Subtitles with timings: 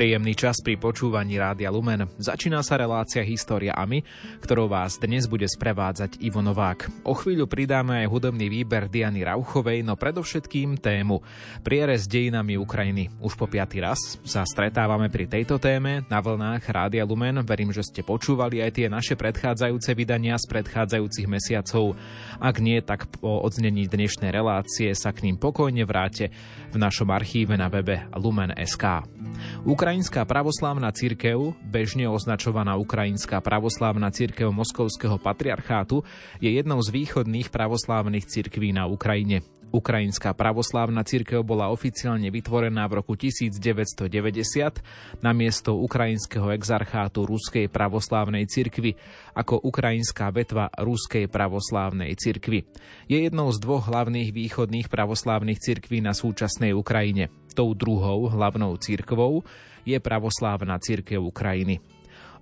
[0.00, 2.08] Príjemný čas pri počúvaní Rádia Lumen.
[2.16, 4.00] Začína sa relácia História a my,
[4.40, 7.04] ktorou vás dnes bude sprevádzať Ivo Novák.
[7.04, 11.20] O chvíľu pridáme aj hudobný výber Diany Rauchovej, no predovšetkým tému
[11.60, 13.12] Priere s dejinami Ukrajiny.
[13.20, 17.44] Už po piatý raz sa stretávame pri tejto téme na vlnách Rádia Lumen.
[17.44, 21.92] Verím, že ste počúvali aj tie naše predchádzajúce vydania z predchádzajúcich mesiacov.
[22.40, 26.32] Ak nie, tak po odznení dnešnej relácie sa k ním pokojne vráte
[26.72, 29.04] v našom archíve na webe lumen.sk.
[29.90, 36.06] Ukrajinská pravoslávna cirkev, bežne označovaná Ukrajinská pravoslávna cirkev Moskovského patriarchátu,
[36.38, 39.42] je jednou z východných pravoslávnych cirkví na Ukrajine.
[39.74, 44.78] Ukrajinská pravoslávna cirkev bola oficiálne vytvorená v roku 1990
[45.26, 48.94] na miesto Ukrajinského exarchátu Ruskej pravoslávnej cirkvy
[49.34, 52.62] ako ukrajinská vetva Ruskej pravoslávnej cirkvy.
[53.10, 57.26] Je jednou z dvoch hlavných východných pravoslávnych cirkví na súčasnej Ukrajine.
[57.58, 59.42] Tou druhou hlavnou cirkvou
[59.84, 61.80] je pravoslávna cirkev Ukrajiny.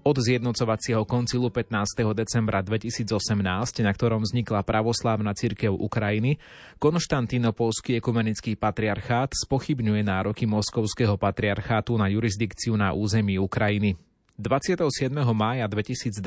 [0.06, 2.00] Od zjednocovacieho koncilu 15.
[2.14, 6.38] decembra 2018, na ktorom vznikla pravoslávna cirkev Ukrajiny,
[6.78, 13.98] konštantinopolský ekumenický patriarchát spochybňuje nároky moskovského patriarchátu na jurisdikciu na území Ukrajiny.
[14.38, 15.10] 27.
[15.34, 16.22] mája 2022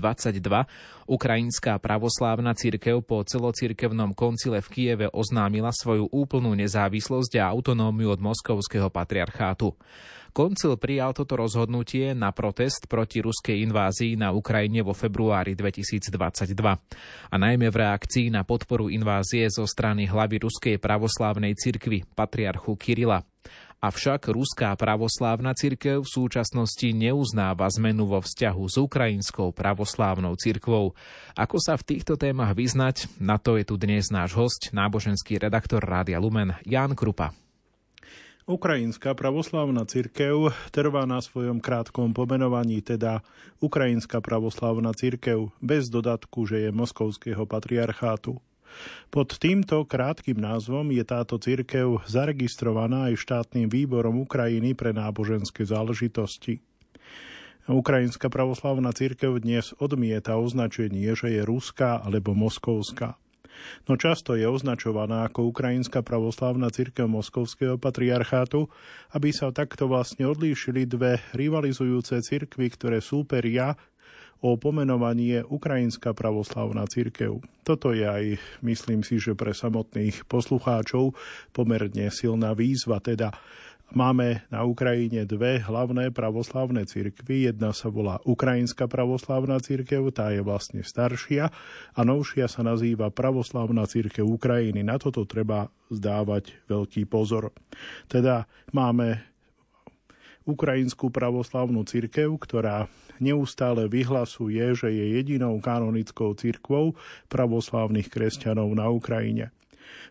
[1.08, 8.20] Ukrajinská pravoslávna cirkev po celocirkevnom koncile v Kieve oznámila svoju úplnú nezávislosť a autonómiu od
[8.20, 9.72] moskovského patriarchátu.
[10.32, 16.56] Koncil prijal toto rozhodnutie na protest proti ruskej invázii na Ukrajine vo februári 2022
[17.28, 23.28] a najmä v reakcii na podporu invázie zo strany hlavy Ruskej pravoslávnej cirkvy, patriarchu Kirila.
[23.82, 30.94] Avšak ruská pravoslávna cirkev v súčasnosti neuznáva zmenu vo vzťahu s ukrajinskou pravoslávnou cirkvou.
[31.34, 35.82] Ako sa v týchto témach vyznať, na to je tu dnes náš host, náboženský redaktor
[35.82, 37.34] Rádia Lumen, Ján Krupa.
[38.50, 43.22] Ukrajinská pravoslávna cirkev trvá na svojom krátkom pomenovaní, teda
[43.62, 48.42] Ukrajinská pravoslávna cirkev, bez dodatku, že je moskovského patriarchátu.
[49.14, 56.66] Pod týmto krátkým názvom je táto cirkev zaregistrovaná aj štátnym výborom Ukrajiny pre náboženské záležitosti.
[57.70, 63.21] Ukrajinská pravoslávna cirkev dnes odmieta označenie, že je ruská alebo moskovská
[63.90, 68.70] no často je označovaná ako Ukrajinská pravoslávna cirkev Moskovského patriarchátu,
[69.16, 73.76] aby sa takto vlastne odlíšili dve rivalizujúce cirkvy, ktoré súperia
[74.42, 77.46] o pomenovanie Ukrajinská pravoslávna cirkev.
[77.62, 78.26] Toto je aj,
[78.66, 81.14] myslím si, že pre samotných poslucháčov
[81.54, 83.30] pomerne silná výzva, teda
[83.92, 87.52] Máme na Ukrajine dve hlavné pravoslavné cirkvy.
[87.52, 91.52] Jedna sa volá Ukrajinská pravoslavná cirkev, tá je vlastne staršia
[91.92, 94.80] a novšia sa nazýva Pravoslavná cirkev Ukrajiny.
[94.80, 97.52] Na toto treba zdávať veľký pozor.
[98.08, 99.28] Teda máme
[100.48, 102.88] Ukrajinskú pravoslavnú cirkev, ktorá
[103.20, 106.96] neustále vyhlasuje, že je jedinou kanonickou cirkvou
[107.28, 109.52] pravoslavných kresťanov na Ukrajine.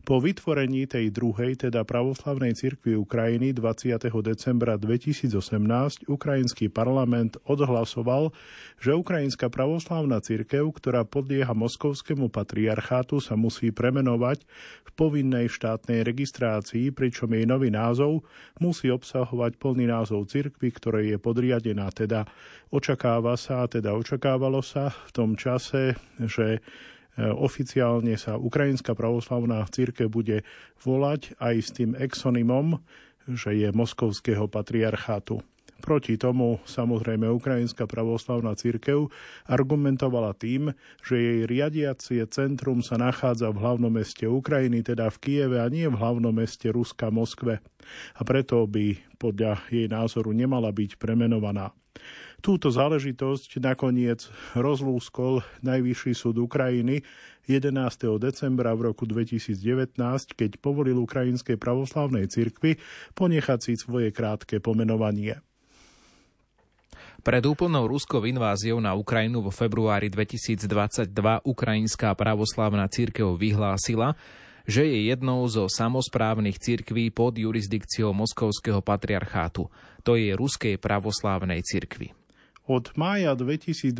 [0.02, 4.00] Po vytvorení tej druhej, teda pravoslavnej cirkvi Ukrajiny 20.
[4.24, 8.32] decembra 2018 ukrajinský parlament odhlasoval,
[8.80, 14.42] že Ukrajinská pravoslavná cirkev, ktorá podlieha moskovskému patriarchátu, sa musí premenovať
[14.86, 18.24] v povinnej štátnej registrácii, pričom jej nový názov
[18.58, 21.92] musí obsahovať plný názov cirkvy, ktorej je podriadená.
[21.92, 22.24] Teda
[22.72, 26.64] očakáva sa, teda očakávalo sa v tom čase, že
[27.18, 30.46] oficiálne sa Ukrajinská pravoslavná církev bude
[30.84, 32.78] volať aj s tým exonymom,
[33.26, 35.42] že je moskovského patriarchátu.
[35.80, 39.08] Proti tomu samozrejme Ukrajinská pravoslavná církev
[39.48, 45.58] argumentovala tým, že jej riadiacie centrum sa nachádza v hlavnom meste Ukrajiny, teda v Kieve
[45.58, 47.64] a nie v hlavnom meste Ruska Moskve.
[48.14, 51.72] A preto by podľa jej názoru nemala byť premenovaná.
[52.40, 54.24] Túto záležitosť nakoniec
[54.56, 57.04] rozlúskol Najvyšší súd Ukrajiny
[57.44, 57.76] 11.
[58.16, 59.98] decembra v roku 2019,
[60.38, 62.80] keď povolil Ukrajinskej pravoslavnej cirkvi
[63.12, 65.44] ponechať si svoje krátke pomenovanie.
[67.20, 71.12] Pred úplnou ruskou inváziou na Ukrajinu vo februári 2022
[71.44, 74.16] Ukrajinská pravoslávna církev vyhlásila,
[74.64, 79.68] že je jednou zo samozprávnych cirkví pod jurisdikciou Moskovského patriarchátu.
[80.00, 82.19] To je Ruskej pravoslávnej cirkvi.
[82.70, 83.98] Od mája 2022,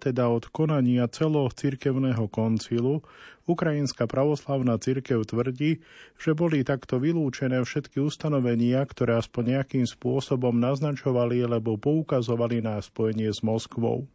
[0.00, 3.04] teda od konania celého cirkevného koncilu,
[3.44, 5.84] Ukrajinská pravoslavná cirkev tvrdí,
[6.16, 13.28] že boli takto vylúčené všetky ustanovenia, ktoré aspoň nejakým spôsobom naznačovali alebo poukazovali na spojenie
[13.28, 14.08] s Moskvou.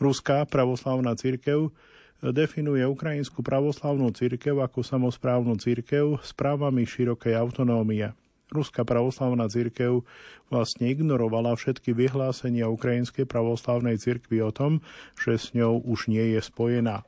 [0.00, 1.76] Ruská pravoslavná cirkev
[2.24, 8.16] definuje Ukrajinskú pravoslavnú cirkev ako samozprávnu cirkev s právami širokej autonómie.
[8.50, 10.02] Ruská pravoslavná církev
[10.50, 14.82] vlastne ignorovala všetky vyhlásenia Ukrajinskej pravoslavnej cirkvi o tom,
[15.14, 17.06] že s ňou už nie je spojená.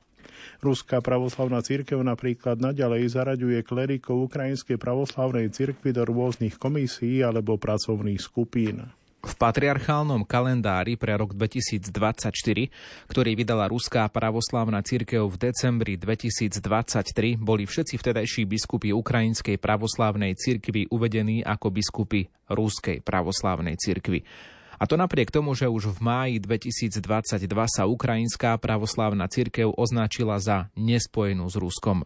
[0.62, 8.22] Ruská pravoslavná církev napríklad naďalej zaraďuje klerikov Ukrajinskej pravoslavnej cirkvi do rôznych komisí alebo pracovných
[8.22, 8.86] skupín.
[9.22, 11.94] V patriarchálnom kalendári pre rok 2024,
[13.06, 20.90] ktorý vydala Ruská pravoslávna církev v decembri 2023, boli všetci vtedajší biskupy Ukrajinskej pravoslávnej cirkvi
[20.90, 24.26] uvedení ako biskupy Ruskej pravoslávnej cirkvi.
[24.82, 30.66] A to napriek tomu, že už v máji 2022 sa Ukrajinská pravoslávna cirkev označila za
[30.74, 32.02] nespojenú s Ruskom.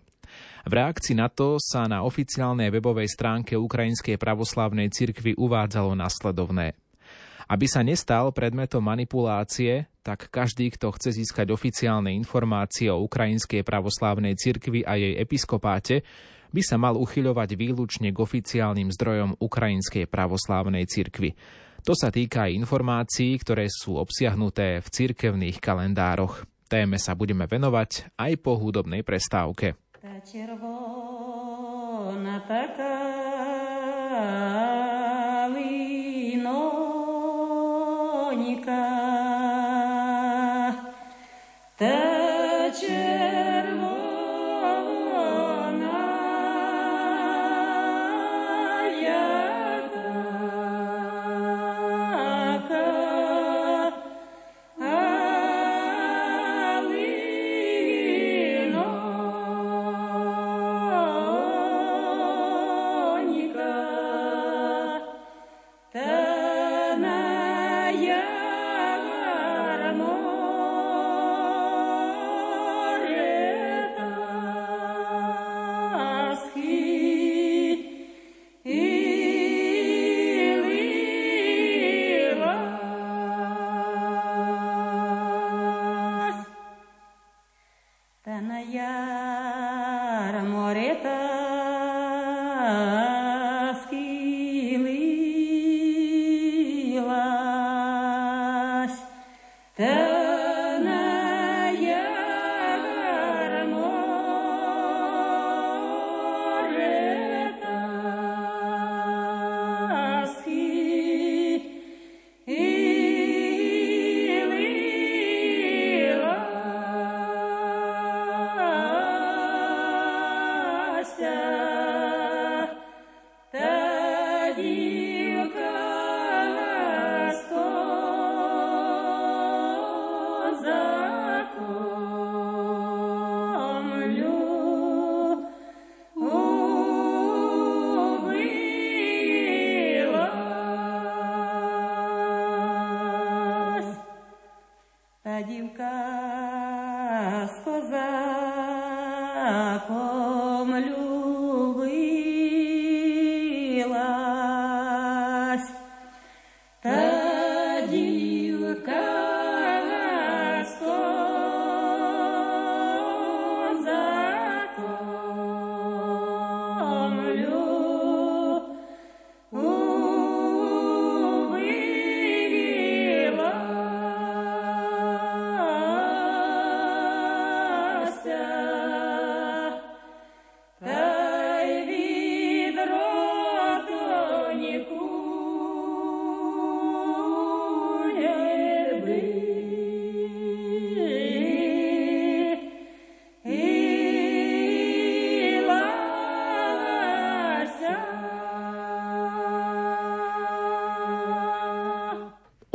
[0.68, 6.76] V reakcii na to sa na oficiálnej webovej stránke Ukrajinskej pravoslávnej cirkvi uvádzalo nasledovné.
[7.46, 14.34] Aby sa nestal predmetom manipulácie, tak každý, kto chce získať oficiálne informácie o Ukrajinskej pravoslávnej
[14.34, 16.02] cirkvi a jej episkopáte,
[16.50, 21.38] by sa mal uchyľovať výlučne k oficiálnym zdrojom Ukrajinskej pravoslávnej cirkvi.
[21.86, 26.42] To sa týka aj informácií, ktoré sú obsiahnuté v cirkevných kalendároch.
[26.66, 29.78] Téme sa budeme venovať aj po hudobnej prestávke.
[30.02, 30.82] Tá červona
[32.42, 32.98] taká
[41.78, 42.05] The
[99.76, 100.15] The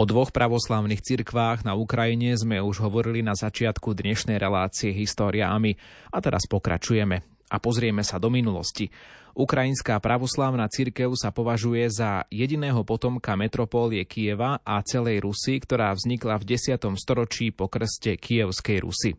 [0.02, 5.78] O dvoch pravoslavných cirkvách na Ukrajine sme už hovorili na začiatku dnešnej relácie Históriami
[6.10, 8.90] a teraz pokračujeme a pozrieme sa do minulosti.
[9.38, 16.42] Ukrajinská pravoslávna cirkev sa považuje za jediného potomka metropólie Kieva a celej Rusy, ktorá vznikla
[16.42, 16.82] v 10.
[16.98, 19.14] storočí po krste Kievskej Rusy.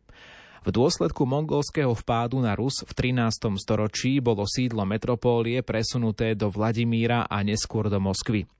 [0.67, 3.55] V dôsledku mongolského vpádu na Rus v 13.
[3.55, 8.51] storočí bolo sídlo metropólie presunuté do Vladimíra a neskôr do Moskvy.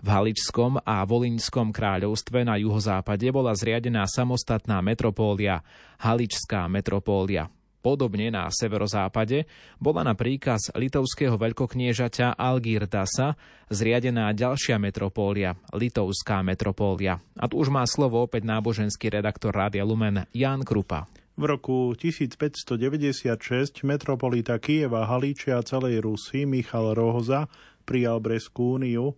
[0.00, 5.60] V Haličskom a Volinskom kráľovstve na juhozápade bola zriadená samostatná metropólia,
[6.00, 7.52] Haličská metropólia.
[7.84, 9.44] Podobne na severozápade
[9.76, 13.36] bola na príkaz litovského veľkokniežaťa Algirdasa
[13.68, 17.20] zriadená ďalšia metropólia, Litovská metropólia.
[17.36, 21.08] A tu už má slovo opäť náboženský redaktor Rádia Lumen Jan Krupa.
[21.36, 27.52] V roku 1596 metropolita Kieva, Halíčia a celej Rusy Michal Rohoza
[27.84, 29.16] prijal Breskú úniu.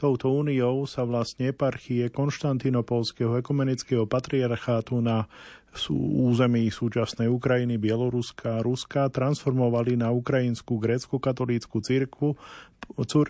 [0.00, 5.28] Touto úniou sa vlastne eparchie Konštantinopolského ekumenického patriarchátu na
[6.24, 12.32] území súčasnej Ukrajiny, Bieloruska a Ruska transformovali na ukrajinskú grécko-katolícku cirkvu,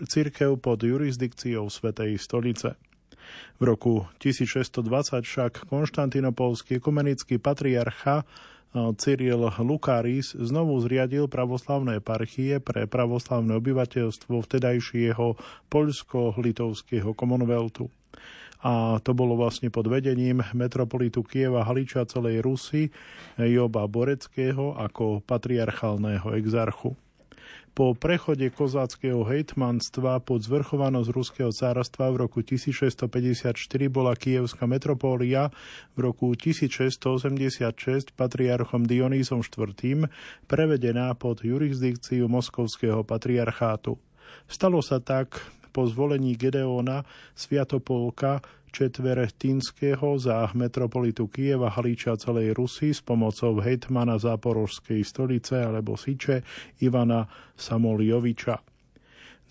[0.07, 2.79] cirkev pod jurisdikciou Svetej stolice.
[3.59, 8.23] V roku 1620 však konštantinopolský ekumenický patriarcha
[8.71, 15.35] Cyril Lukáris znovu zriadil pravoslavné eparchie pre pravoslavné obyvateľstvo vtedajšieho
[15.67, 17.91] poľsko-litovského komonveltu.
[18.61, 22.93] A to bolo vlastne pod vedením metropolitu Kieva Haliča celej Rusy
[23.35, 26.95] Joba Boreckého ako patriarchálneho exarchu.
[27.71, 33.55] Po prechode kozáckého hejtmanstva pod zvrchovanosť Ruského cárstva v roku 1654
[33.87, 35.55] bola kievská metropólia
[35.95, 40.11] v roku 1686 patriarchom Dionýsom IV.
[40.51, 43.95] prevedená pod jurisdikciu Moskovského patriarchátu.
[44.51, 45.39] Stalo sa tak
[45.71, 47.07] po zvolení Gedeona
[47.39, 56.41] Sviatopolka Četveretinského za metropolitu Kieva Halíča celej Rusy s pomocou hejtmana záporožskej stolice alebo Siče
[56.79, 57.27] Ivana
[57.59, 58.71] Samolioviča.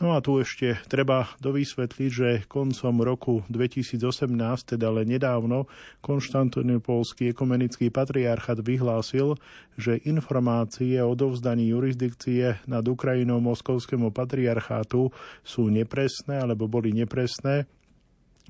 [0.00, 4.32] No a tu ešte treba dovysvetliť, že koncom roku 2018,
[4.72, 5.68] teda len nedávno,
[6.00, 9.36] Konštantinopolský ekumenický patriarchat vyhlásil,
[9.76, 15.12] že informácie o dovzdaní jurisdikcie nad Ukrajinou Moskovskému patriarchátu
[15.44, 17.68] sú nepresné alebo boli nepresné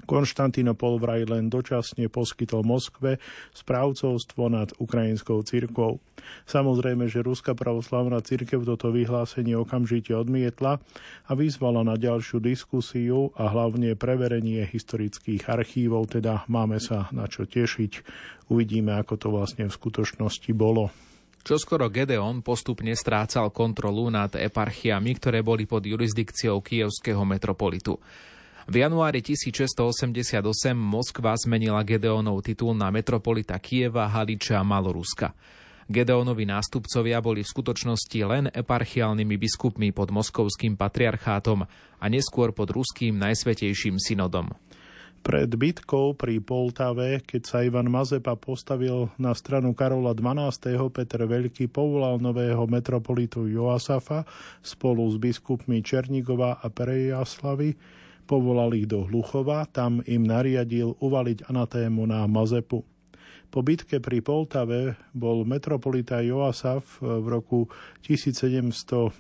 [0.05, 3.21] Konštantinopol vraj len dočasne poskytol Moskve
[3.53, 6.01] správcovstvo nad ukrajinskou cirkvou.
[6.45, 10.79] Samozrejme, že Ruská pravoslavná cirkev toto vyhlásenie okamžite odmietla
[11.27, 17.49] a vyzvala na ďalšiu diskusiu a hlavne preverenie historických archívov, teda máme sa na čo
[17.49, 17.93] tešiť.
[18.51, 20.91] Uvidíme, ako to vlastne v skutočnosti bolo.
[21.41, 27.97] Čoskoro Gedeon postupne strácal kontrolu nad eparchiami, ktoré boli pod jurisdikciou kievského metropolitu.
[28.69, 35.33] V januári 1688 Moskva zmenila Gedeonov titul na metropolita Kieva, Haliča a Maloruska.
[35.91, 41.67] Gedeonovi nástupcovia boli v skutočnosti len eparchiálnymi biskupmi pod moskovským patriarchátom
[41.99, 44.55] a neskôr pod ruským najsvetejším synodom.
[45.21, 50.81] Pred bitkou pri Poltave, keď sa Ivan Mazepa postavil na stranu Karola XII.
[50.89, 54.25] Petr Veľký povolal nového metropolitu Joasafa
[54.65, 58.00] spolu s biskupmi Černigova a Perejaslavy,
[58.31, 62.87] Povolal ich do Hluchova, tam im nariadil uvaliť anatému na Mazepu.
[63.51, 67.67] Po bitke pri Poltave bol metropolita Joasaf v roku
[68.07, 69.19] 1709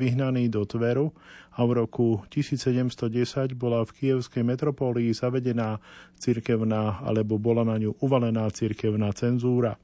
[0.00, 1.12] vyhnaný do Tveru
[1.52, 5.76] a v roku 1710 bola v kievskej metropólii zavedená
[6.16, 9.76] cirkevná alebo bola na ňu uvalená cirkevná cenzúra.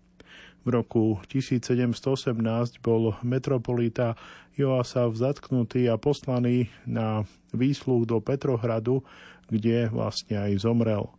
[0.62, 2.38] V roku 1718
[2.78, 4.14] bol metropolita
[4.54, 9.02] Joasaf zatknutý a poslaný na výsluh do Petrohradu,
[9.50, 11.10] kde vlastne aj zomrel.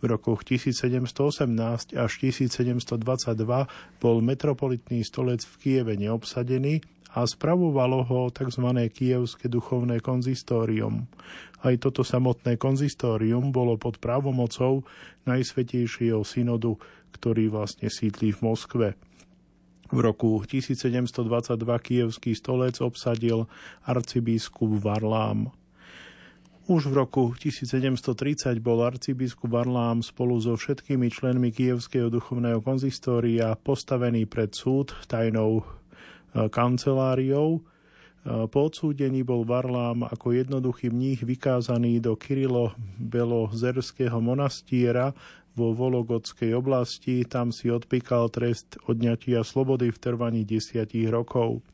[0.00, 3.00] V rokoch 1718 až 1722
[4.00, 8.66] bol metropolitný stolec v Kieve neobsadený a spravovalo ho tzv.
[8.90, 11.10] kievské duchovné konzistórium.
[11.60, 14.86] Aj toto samotné konzistórium bolo pod právomocou
[15.28, 18.88] Najsvetejšieho synodu ktorý vlastne sídli v Moskve.
[19.90, 23.50] V roku 1722 kievský stolec obsadil
[23.82, 25.50] arcibiskup Varlám.
[26.70, 34.30] Už v roku 1730 bol arcibiskup Varlám spolu so všetkými členmi Kievského duchovného konzistória postavený
[34.30, 35.66] pred súd tajnou
[36.34, 37.58] kanceláriou.
[37.58, 37.60] E,
[38.46, 45.14] po odsúdení bol Varlám ako jednoduchý mních vykázaný do Kirilo-Belozerského monastiera
[45.58, 51.66] vo Vologodskej oblasti, tam si odpíkal trest odňatia slobody v trvaní desiatich rokov.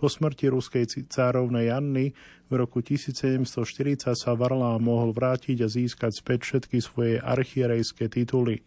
[0.00, 2.16] Po smrti ruskej cárovnej Janny
[2.48, 8.64] v roku 1740 sa Varlám mohol vrátiť a získať späť všetky svoje archierejské tituly.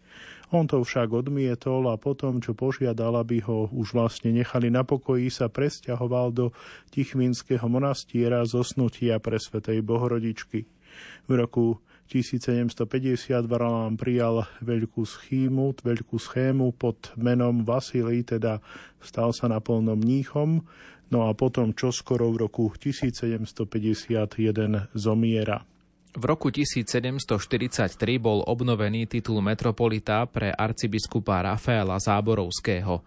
[0.52, 5.32] On to však odmietol a potom, čo požiadal, aby ho už vlastne nechali na pokoji,
[5.32, 6.52] sa presťahoval do
[6.92, 10.68] Tichvinského monastiera zosnutia pre Svetej Bohorodičky.
[11.28, 11.80] V roku
[12.12, 18.60] 1750 Varalám prijal veľkú schému, veľkú schému pod menom Vasilij, teda
[19.00, 20.68] stal sa naplno mníchom,
[21.08, 25.64] no a potom čoskoro v roku 1751 zomiera.
[26.12, 33.00] V roku 1743 bol obnovený titul metropolita pre arcibiskupa Rafaela Záborovského.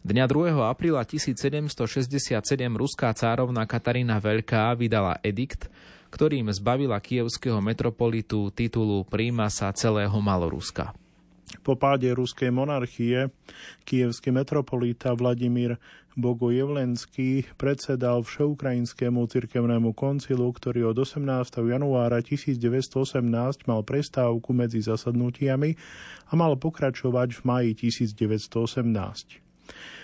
[0.00, 0.56] Dňa 2.
[0.64, 2.40] apríla 1767
[2.72, 5.68] ruská cárovna Katarína Veľká vydala edikt,
[6.08, 10.96] ktorým zbavila kievského metropolitu titulu prímasa celého Maloruska.
[11.60, 13.34] Po páde ruskej monarchie
[13.82, 15.76] kievský metropolita Vladimír
[16.14, 21.26] Bogojevlenský predsedal Všeukrajinskému cirkevnému koncilu, ktorý od 18.
[21.70, 25.74] januára 1918 mal prestávku medzi zasadnutiami
[26.30, 29.49] a mal pokračovať v maji 1918.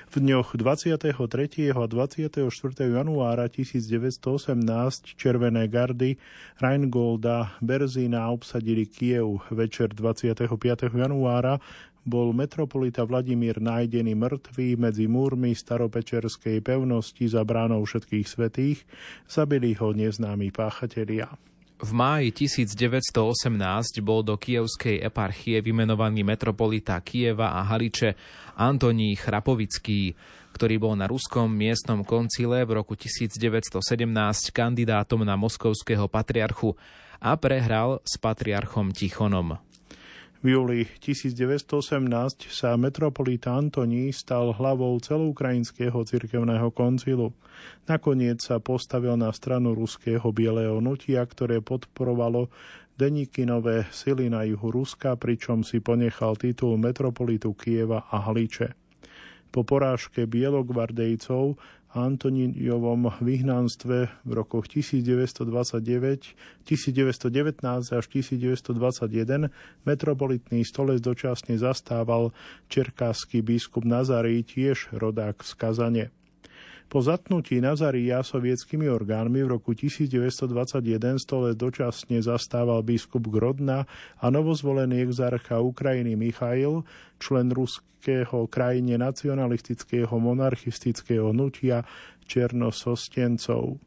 [0.06, 1.74] V dňoch 23.
[1.74, 2.38] a 24.
[2.78, 4.54] januára 1918
[5.18, 6.14] Červené gardy
[6.62, 9.42] Rheingolda Berzína obsadili Kiev.
[9.50, 10.94] Večer 25.
[10.94, 11.58] januára
[12.06, 18.86] bol metropolita Vladimír nájdený mŕtvý medzi múrmi staropečerskej pevnosti za bránou všetkých svetých.
[19.26, 21.34] Zabili ho neznámi páchatelia.
[21.76, 28.16] V máji 1918 bol do kievskej eparchie vymenovaný metropolita Kieva a Haliče
[28.56, 30.16] Antoní Chrapovický,
[30.56, 33.76] ktorý bol na ruskom miestnom koncile v roku 1917
[34.56, 36.72] kandidátom na moskovského patriarchu
[37.20, 39.60] a prehral s patriarchom Tichonom.
[40.46, 42.06] V júli 1918
[42.54, 47.34] sa metropolita Antoní stal hlavou celoukrajinského cirkevného koncilu.
[47.90, 52.46] Nakoniec sa postavil na stranu ruského bieleho nutia, ktoré podporovalo
[52.94, 58.70] Denikinové sily na juhu Ruska, pričom si ponechal titul metropolitu Kieva a Hliče.
[59.50, 61.58] Po porážke bielogvardejcov
[61.96, 63.96] Antonijovom vyhnanstve
[64.28, 66.36] v rokoch 1929,
[66.68, 69.48] 1919 až 1921
[69.88, 72.36] metropolitný stolec dočasne zastával
[72.68, 76.06] čerkásky biskup Nazarí, tiež rodák z Kazane.
[76.86, 83.90] Po zatnutí Nazaria sovietskými orgánmi v roku 1921 stole dočasne zastával biskup Grodna
[84.22, 86.86] a novozvolený exarcha Ukrajiny Michail,
[87.18, 91.82] člen ruského krajine nacionalistického monarchistického hnutia
[92.30, 93.82] Černosostencov.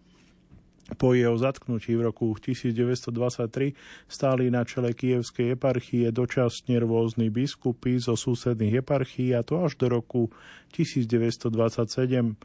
[0.98, 8.18] Po jeho zatknutí v roku 1923 stáli na čele kievskej eparchie dočasne rôzni biskupy zo
[8.18, 10.34] susedných eparchií a to až do roku
[10.74, 12.36] 1927.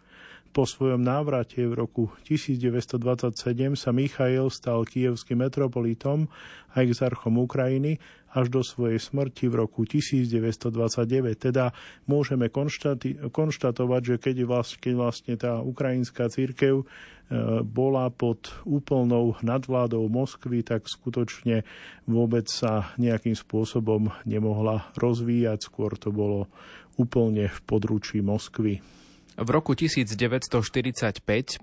[0.54, 3.34] Po svojom návrate v roku 1927
[3.74, 6.30] sa Michail stal kievským metropolitom
[6.70, 7.98] a exarchom Ukrajiny
[8.30, 10.70] až do svojej smrti v roku 1929.
[11.34, 11.74] Teda
[12.06, 16.84] môžeme konštati- konštatovať, že keď vlastne, keď vlastne tá ukrajinská církev e,
[17.66, 21.66] bola pod úplnou nadvládou Moskvy, tak skutočne
[22.06, 26.46] vôbec sa nejakým spôsobom nemohla rozvíjať, skôr to bolo
[26.94, 29.03] úplne v područí Moskvy.
[29.34, 30.46] V roku 1945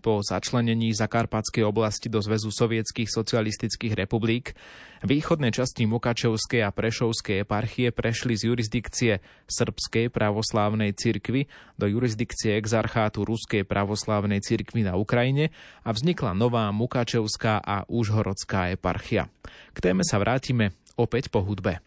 [0.03, 4.59] po začlenení Zakarpatskej oblasti do Zväzu sovietských socialistických republik
[5.07, 11.47] východné časti Mukačevskej a Prešovskej eparchie prešli z jurisdikcie Srbskej pravoslávnej cirkvy
[11.79, 15.55] do jurisdikcie exarchátu Ruskej pravoslávnej cirkvy na Ukrajine
[15.87, 19.31] a vznikla nová Mukačevská a Užhorodská eparchia.
[19.71, 21.79] K téme sa vrátime opäť po hudbe.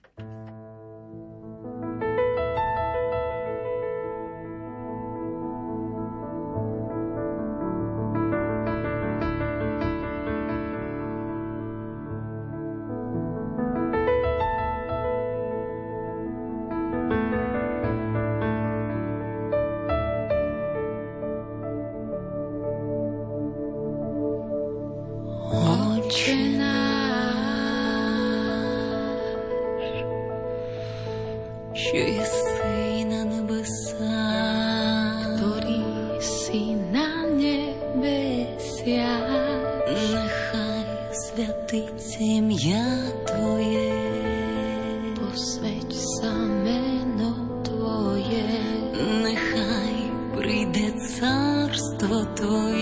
[52.08, 52.73] to tvoje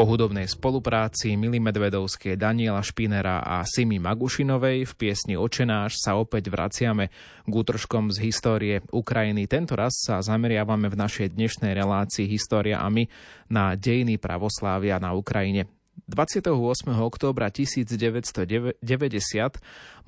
[0.00, 6.48] Po hudobnej spolupráci Mili Medvedovskej, Daniela Špinera a Simi Magušinovej v piesni Očenáš sa opäť
[6.48, 7.12] vraciame
[7.44, 9.44] k útržkom z histórie Ukrajiny.
[9.44, 13.04] Tento raz sa zameriavame v našej dnešnej relácii História a my
[13.52, 15.68] na dejiny pravoslávia na Ukrajine.
[16.08, 16.48] 28.
[16.96, 18.80] októbra 1990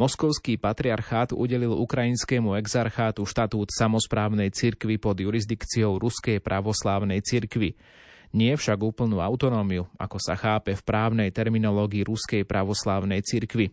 [0.01, 7.77] moskovský patriarchát udelil ukrajinskému exarchátu štatút samozprávnej cirkvy pod jurisdikciou Ruskej pravoslávnej cirkvy
[8.33, 13.73] nie však úplnú autonómiu, ako sa chápe v právnej terminológii Ruskej pravoslávnej cirkvi.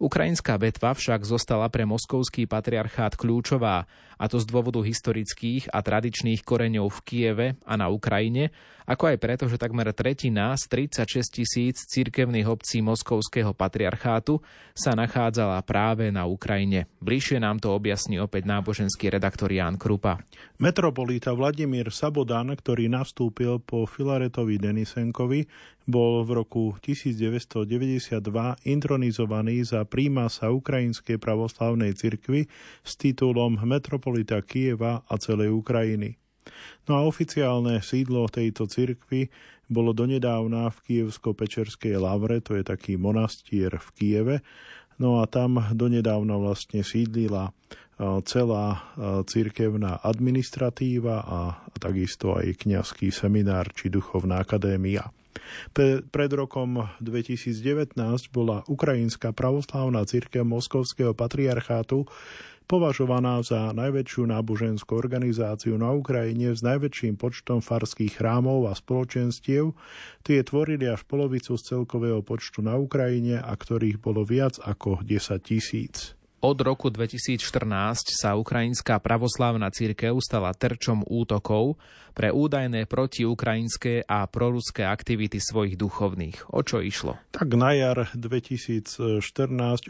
[0.00, 3.84] Ukrajinská vetva však zostala pre moskovský patriarchát kľúčová,
[4.20, 8.52] a to z dôvodu historických a tradičných koreňov v Kieve a na Ukrajine,
[8.84, 14.42] ako aj preto, že takmer tretina z 36 tisíc cirkevných obcí moskovského patriarchátu
[14.76, 16.90] sa nachádzala práve na Ukrajine.
[17.00, 20.20] Bližšie nám to objasní opäť náboženský redaktor Ján Krupa.
[20.60, 25.46] Metropolita Vladimír Sabodan, ktorý nastúpil po Filaretovi Denisenkovi,
[25.90, 28.22] bol v roku 1992
[28.64, 32.46] intronizovaný za prímasa Ukrajinskej pravoslavnej cirkvi
[32.86, 36.16] s titulom Metropolita Kieva a celej Ukrajiny.
[36.88, 39.28] No a oficiálne sídlo tejto cirkvi
[39.70, 44.36] bolo donedávna v Kievsko-Pečerskej lavre, to je taký monastier v Kieve,
[44.98, 47.54] no a tam donedávna vlastne sídlila
[48.24, 48.80] celá
[49.28, 51.38] cirkevná administratíva a
[51.76, 55.12] takisto aj kňazský seminár či duchovná akadémia.
[55.70, 57.96] Pre, pred rokom 2019
[58.30, 62.08] bola Ukrajinská pravoslávna církev Moskovského patriarchátu
[62.70, 69.74] považovaná za najväčšiu náboženskú organizáciu na Ukrajine s najväčším počtom farských chrámov a spoločenstiev.
[70.22, 75.42] Tie tvorili až polovicu z celkového počtu na Ukrajine a ktorých bolo viac ako 10
[75.42, 76.19] tisíc.
[76.40, 81.76] Od roku 2014 sa ukrajinská pravoslávna církev stala terčom útokov
[82.16, 86.48] pre údajné protiukrajinské a proruské aktivity svojich duchovných.
[86.48, 87.20] O čo išlo?
[87.28, 89.20] Tak na jar 2014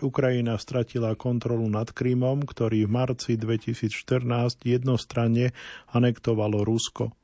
[0.03, 4.27] Ukrajina stratila kontrolu nad Krymom, ktorý v marci 2014
[4.67, 5.55] jednostranne
[5.95, 7.15] anektovalo Rusko.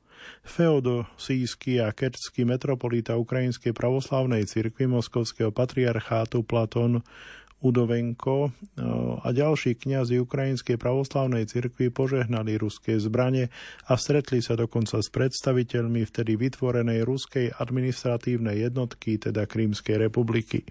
[0.47, 7.03] Feodosísky a kerčský metropolita Ukrajinskej pravoslavnej cirkvi Moskovského patriarchátu Platón
[7.57, 8.53] Udovenko
[9.25, 13.49] a ďalší kňazi Ukrajinskej pravoslavnej cirkvi požehnali ruské zbranie
[13.89, 20.69] a stretli sa dokonca s predstaviteľmi vtedy vytvorenej ruskej administratívnej jednotky, teda Krímskej republiky.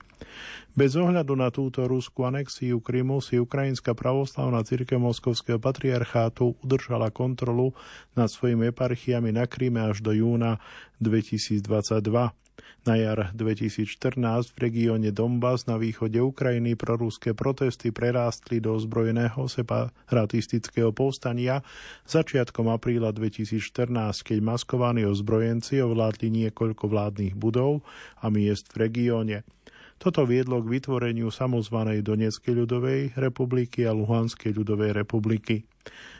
[0.79, 7.75] Bez ohľadu na túto ruskú anexiu Krymu si Ukrajinská pravoslavná cirkev Moskovského patriarchátu udržala kontrolu
[8.15, 10.63] nad svojimi eparchiami na Kríme až do júna
[11.03, 12.46] 2022.
[12.87, 14.17] Na jar 2014
[14.55, 21.67] v regióne Donbass na východe Ukrajiny proruské protesty prerástli do ozbrojeného separatistického povstania
[22.07, 23.91] začiatkom apríla 2014,
[24.23, 27.83] keď maskovaní ozbrojenci ovládli niekoľko vládnych budov
[28.23, 29.43] a miest v regióne.
[29.97, 35.65] Toto viedlo k vytvoreniu samozvanej Donetskej ľudovej republiky a Luhanskej ľudovej republiky.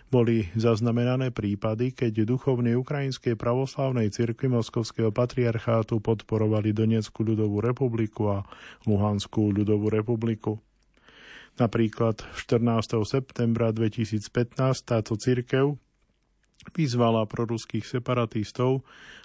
[0.07, 8.39] Boli zaznamenané prípady, keď duchovní Ukrajinskej pravoslavnej cirkvi Moskovského patriarchátu podporovali Donetskú ľudovú republiku a
[8.87, 10.63] Luhanskú ľudovú republiku.
[11.59, 13.03] Napríklad 14.
[13.03, 14.31] septembra 2015
[14.87, 15.75] táto cirkev
[16.75, 18.83] vyzvala proruských separatistov,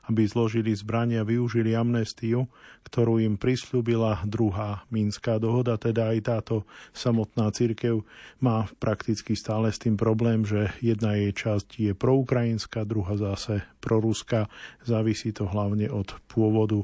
[0.10, 2.49] aby zložili zbrania a využili amnestiu,
[2.86, 6.56] ktorú im prislúbila druhá Minská dohoda, teda aj táto
[6.91, 8.01] samotná církev
[8.41, 14.49] má prakticky stále s tým problém, že jedna jej časť je proukrajinská, druhá zase proruská.
[14.82, 16.84] Závisí to hlavne od pôvodu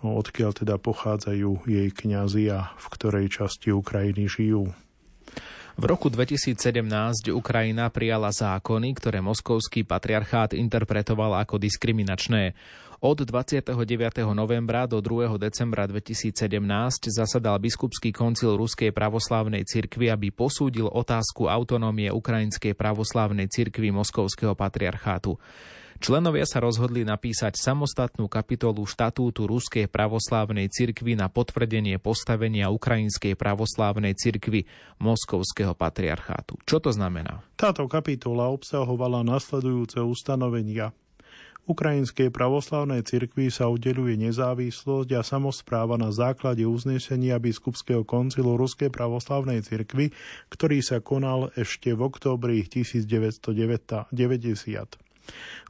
[0.00, 4.72] odkiaľ teda pochádzajú jej kňazi a v ktorej časti Ukrajiny žijú.
[5.80, 6.60] V roku 2017
[7.32, 12.52] Ukrajina prijala zákony, ktoré moskovský patriarchát interpretoval ako diskriminačné.
[13.00, 13.80] Od 29.
[14.36, 15.40] novembra do 2.
[15.40, 16.36] decembra 2017
[17.08, 25.40] zasadal biskupský koncil Ruskej pravoslávnej cirkvi, aby posúdil otázku autonómie Ukrajinskej pravoslávnej cirkvi Moskovského patriarchátu.
[26.00, 34.16] Členovia sa rozhodli napísať samostatnú kapitolu štatútu Ruskej pravoslávnej cirkvi na potvrdenie postavenia Ukrajinskej pravoslávnej
[34.16, 34.64] cirkvi
[34.96, 36.56] Moskovského patriarchátu.
[36.64, 37.44] Čo to znamená?
[37.60, 40.96] Táto kapitola obsahovala nasledujúce ustanovenia.
[41.68, 49.60] Ukrajinskej pravoslavnej cirkvi sa udeluje nezávislosť a samozpráva na základe uznesenia biskupského koncilu Ruskej pravoslavnej
[49.60, 50.16] cirkvi,
[50.48, 55.09] ktorý sa konal ešte v októbri 1990.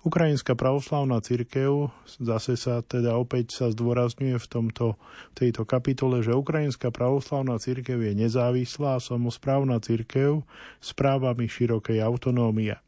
[0.00, 4.96] Ukrajinská pravoslavná cirkev, zase sa teda opäť sa zdôrazňuje v tomto,
[5.36, 10.42] tejto kapitole, že Ukrajinská pravoslavná cirkev je nezávislá a samozprávna cirkev
[10.80, 12.80] s právami širokej autonómie.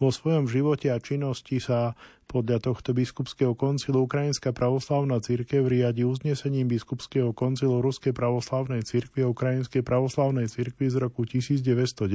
[0.00, 1.92] Vo svojom živote a činnosti sa
[2.24, 9.28] podľa tohto biskupského koncilu Ukrajinská pravoslavná církev riadi uznesením biskupského koncilu Ruskej pravoslavnej církvy a
[9.28, 12.08] Ukrajinskej pravoslavnej církvy z roku 1990.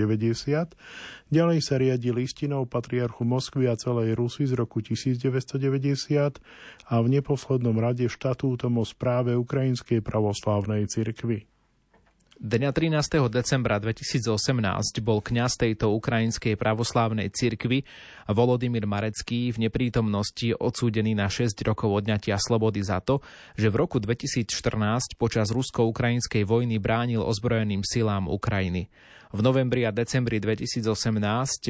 [1.30, 6.42] Ďalej sa riadi listinou patriarchu Moskvy a celej Rusy z roku 1990
[6.90, 11.55] a v neposlednom rade štatútom o správe Ukrajinskej pravoslavnej církvy.
[12.36, 13.32] Dňa 13.
[13.32, 14.36] decembra 2018
[15.00, 17.88] bol kňaz tejto ukrajinskej pravoslávnej cirkvi
[18.28, 23.24] Volodymyr Marecký v neprítomnosti odsúdený na 6 rokov odňatia slobody za to,
[23.56, 28.92] že v roku 2014 počas rusko-ukrajinskej vojny bránil ozbrojeným silám Ukrajiny.
[29.36, 30.96] V novembri a decembri 2018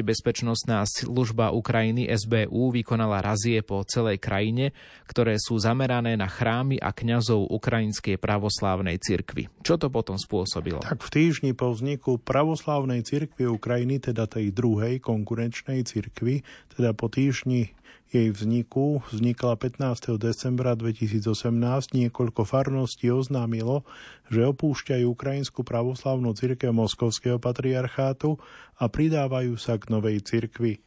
[0.06, 4.70] Bezpečnostná služba Ukrajiny SBU vykonala razie po celej krajine,
[5.10, 9.50] ktoré sú zamerané na chrámy a kňazov Ukrajinskej pravoslávnej cirkvi.
[9.66, 10.78] Čo to potom spôsobilo?
[10.78, 17.10] Tak v týždni po vzniku pravoslávnej cirkvi Ukrajiny, teda tej druhej konkurenčnej cirkvi, teda po
[17.10, 17.74] týždni
[18.14, 20.14] jej vzniku vznikla 15.
[20.14, 21.50] decembra 2018.
[21.90, 23.82] Niekoľko farností oznámilo,
[24.30, 28.38] že opúšťajú Ukrajinskú pravoslavnú cirkev Moskovského patriarchátu
[28.78, 30.85] a pridávajú sa k novej cirkvi.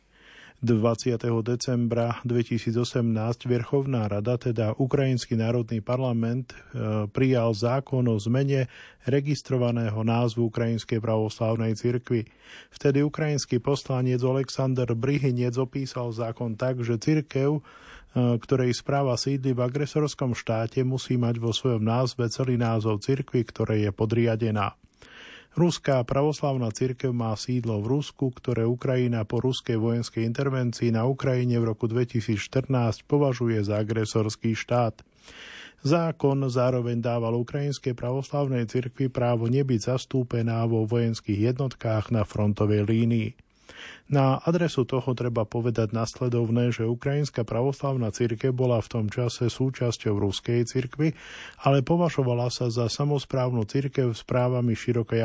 [0.59, 1.23] 20.
[1.39, 6.55] decembra 2018 Verchovná rada, teda Ukrajinský národný parlament, e,
[7.07, 8.67] prijal zákon o zmene
[9.07, 12.27] registrovaného názvu Ukrajinskej pravoslavnej cirkvi.
[12.75, 17.63] Vtedy ukrajinský poslanec Aleksandr Bryhinec opísal zákon tak, že cirkev
[18.11, 23.47] e, ktorej správa sídli v agresorskom štáte, musí mať vo svojom názve celý názov cirkvi,
[23.47, 24.75] ktorej je podriadená.
[25.57, 31.57] Ruská pravoslavná cirkev má sídlo v Rusku, ktoré Ukrajina po ruskej vojenskej intervencii na Ukrajine
[31.57, 32.69] v roku 2014
[33.09, 35.01] považuje za agresorský štát.
[35.79, 43.48] Zákon zároveň dával Ukrajinskej pravoslavnej cirkvi právo nebyť zastúpená vo vojenských jednotkách na frontovej línii.
[44.09, 50.17] Na adresu toho treba povedať nasledovné, že Ukrajinská pravoslavná církev bola v tom čase súčasťou
[50.17, 51.13] ruskej cirkvy,
[51.61, 55.21] ale považovala sa za samozprávnu církev s právami širokej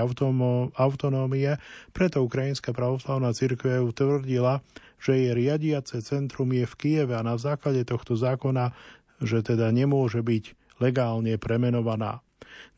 [0.77, 1.57] autonómie,
[1.97, 4.61] preto Ukrajinská pravoslavná církev tvrdila,
[5.01, 8.73] že jej riadiace centrum je v Kieve a na základe tohto zákona,
[9.25, 12.21] že teda nemôže byť legálne premenovaná.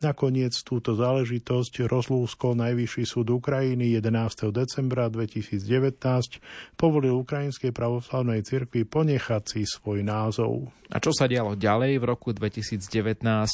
[0.03, 4.53] Nakoniec túto záležitosť rozlúskol Najvyšší súd Ukrajiny 11.
[4.53, 5.97] decembra 2019,
[6.77, 10.69] povolil Ukrajinskej pravoslavnej cirkvi ponechať si svoj názov.
[10.93, 12.85] A čo sa dialo ďalej v roku 2019,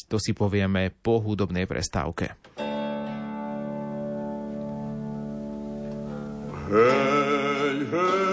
[0.05, 2.35] to si povieme po hudobnej prestávke.
[6.73, 8.23] Hej, hej.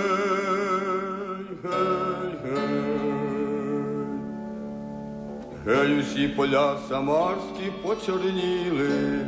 [5.66, 9.18] Гей усі поля самарські почорніли,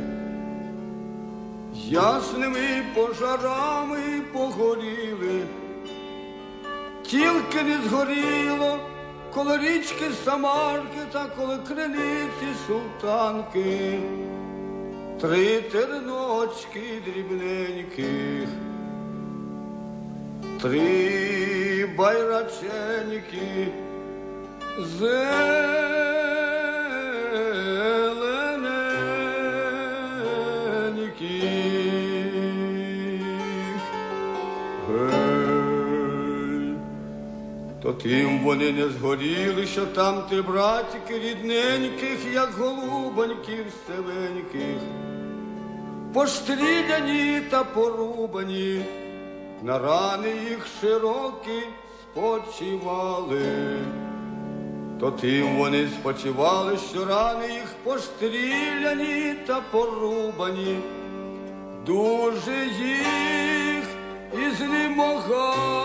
[1.75, 5.41] ясними пожарами погоріли,
[7.03, 8.79] тільки не згоріло
[9.33, 13.99] коло річки Самарки та коло криниці султанки,
[15.21, 18.49] три терночки дрібненьких,
[20.61, 23.67] три байраченьки.
[24.79, 25.53] Зе
[37.83, 44.81] то тим вони не згоріли, що там ти братики рідненьких, як голубоньків стеленьких,
[46.13, 48.85] постріляні та порубані,
[49.63, 51.63] на рани їх широкі
[52.03, 53.41] спочивали,
[54.99, 60.79] то тим вони спочивали, що рани їх постріляні та порубані,
[61.85, 63.85] дуже їх
[64.33, 65.83] і знемогали.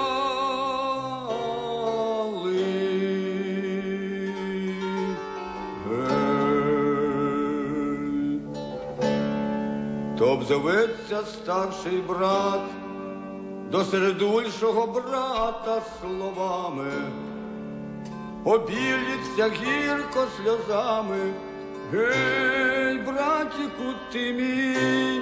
[10.19, 12.61] то обзоветься старший брат
[13.71, 16.91] до середульшого брата словами,
[18.49, 21.33] обіліться гірко сльозами,
[21.93, 25.21] гей, братіку, ти мій,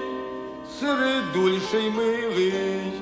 [0.81, 2.93] середульший милий,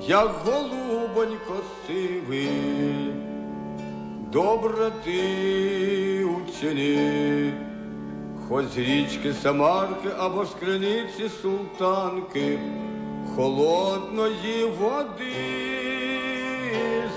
[0.00, 3.12] як голубонько сивий,
[4.32, 7.52] добре ти учені.
[8.48, 12.58] Хоч з річки Самарки або з криниці султанки,
[13.36, 15.32] холодної води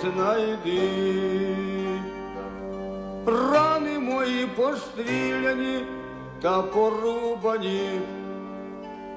[0.01, 0.81] знайди,
[3.27, 5.85] рани мої постріляні
[6.41, 7.99] та порубані,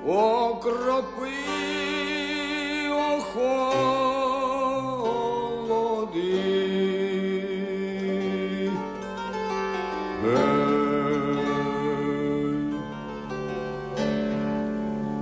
[0.06, 1.30] окропи
[2.90, 3.90] охолоди.
[10.26, 10.38] Е.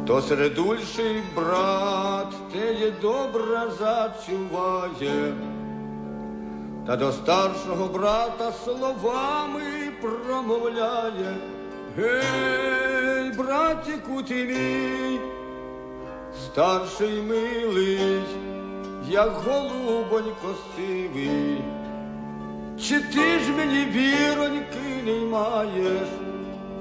[0.07, 5.33] То середульший брат, те є добра зачуває
[6.89, 11.37] та до старшого брата словами промовляє.
[11.97, 15.21] Гей, братіку ти мій,
[16.45, 18.23] старший милий,
[19.09, 21.63] як голубонько сивий,
[22.81, 26.09] чи ти ж мені віроньки не маєш?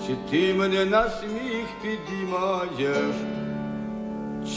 [0.07, 3.15] чи ти мене на сміх підіймаєш,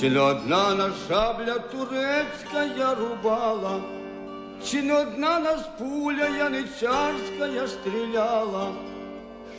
[0.00, 3.80] чи не одна на шабля турецька я рубала,
[4.64, 8.72] чи не одна нас пуля яничарська я стріляла,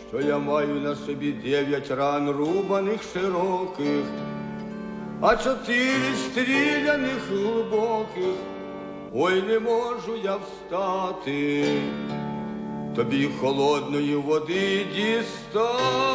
[0.09, 4.05] що я маю на собі дев'ять ран рубаних широких,
[5.21, 8.35] а чотири стріляних глибоких,
[9.13, 11.65] ой не можу я встати
[12.95, 16.11] тобі холодної води дістати.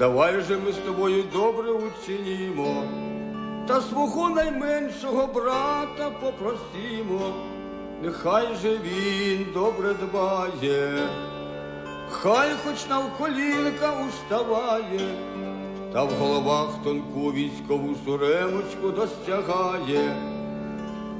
[0.00, 2.84] Давай же ми з тобою добре учинімо,
[3.68, 7.34] та свого найменшого брата попросімо,
[8.02, 11.08] нехай же він добре дбає,
[12.10, 15.14] хай хоч навколінка уставає
[15.92, 20.16] та в головах тонку військову суремочку достягає,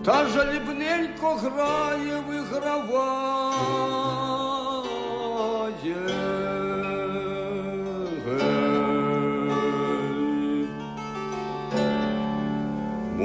[0.04, 3.50] та жалібненько грає, виграває.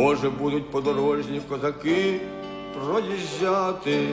[0.05, 2.19] Може, будуть подорожні козаки
[2.73, 4.07] проїжджати,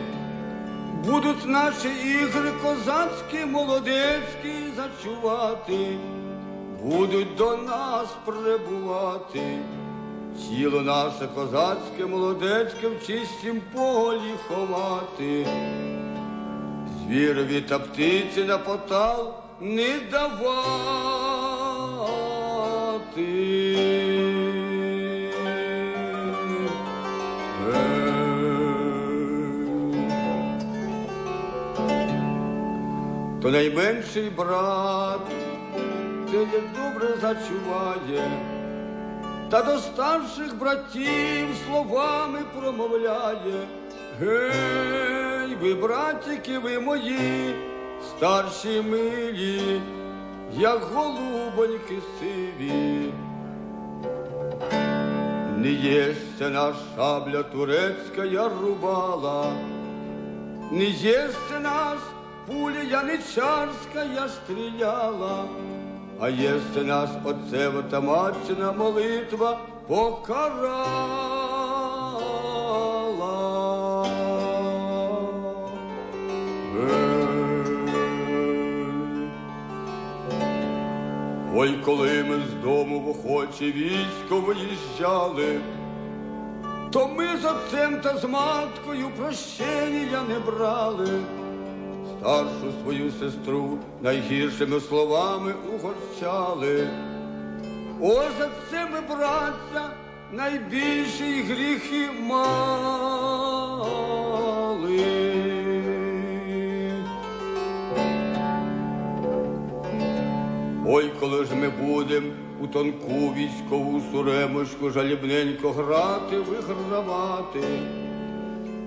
[1.05, 5.99] будуть наші ігри козацькі, молодецькі зачувати.
[6.83, 9.59] Будуть до нас прибувати,
[10.39, 15.47] тіло наше козацьке, молодецьке в чистім полі ховати,
[17.07, 20.43] звірові та птиці на потал не давати.
[33.43, 35.21] То найменший брат
[36.33, 38.31] як добре зачуває,
[39.51, 43.67] та до старших братів словами промовляє.
[44.21, 47.55] Гей, ви, братики, ви мої,
[48.09, 49.81] старші милі,
[50.53, 53.13] як голубоньки сиві.
[55.57, 59.53] Не єсться наш шабля турецька я рубала,
[60.71, 61.99] не єсться нас
[62.53, 65.45] пуля яничарська стріляла.
[66.21, 71.23] А єсте нас Отцева та матчина молитва покарала.
[81.55, 85.61] Ой, коли ми з дому в охоче військо виїжджали,
[86.91, 91.09] то ми з отцем та з маткою прощення не брали
[92.23, 96.89] старшу свою сестру найгіршими словами угорчали.
[98.01, 99.91] О, за це ми, браття,
[100.33, 102.43] найбільші гріхи мали.
[110.87, 117.61] Ой, коли ж ми будем у тонку військову суремочку жалібненько грати, вигравати,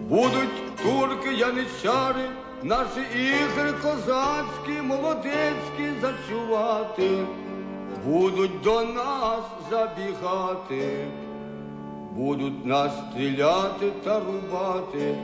[0.10, 2.30] будуть турки яничари
[2.66, 7.26] наші ігри козацькі, молодецькі зачувати,
[8.06, 9.40] будуть до нас
[9.70, 11.08] забігати,
[12.12, 15.16] будуть нас стріляти та рубати,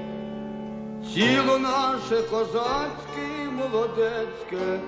[1.14, 4.80] тіло наше козацьке, молодецьке,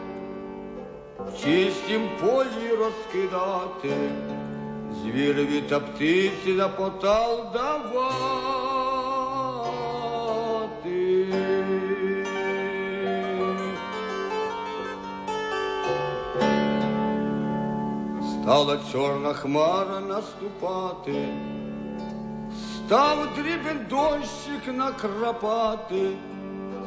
[1.20, 3.96] в чистім полі розкидати,
[5.04, 8.73] звірові та птиці на потал давати.
[18.54, 21.28] Стала чорна хмара наступати,
[22.76, 26.10] став дрібен дощик накрапати,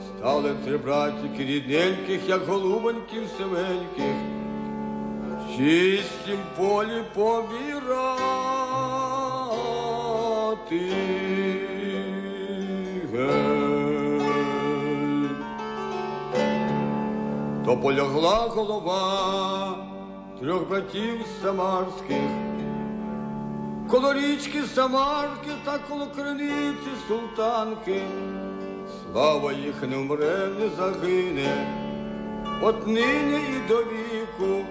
[0.08, 4.16] стали три братіки рідненьких, як голубоньків семеньких,
[5.40, 7.56] в чистім полі повірати.
[17.64, 19.85] То полягла голова
[20.40, 22.30] трьох братів самарських,
[23.90, 28.02] коло річки Самарки та коло криниці султанки.
[29.12, 31.66] Слава їх не вмре, не загине,
[32.62, 34.64] от нині і до віку,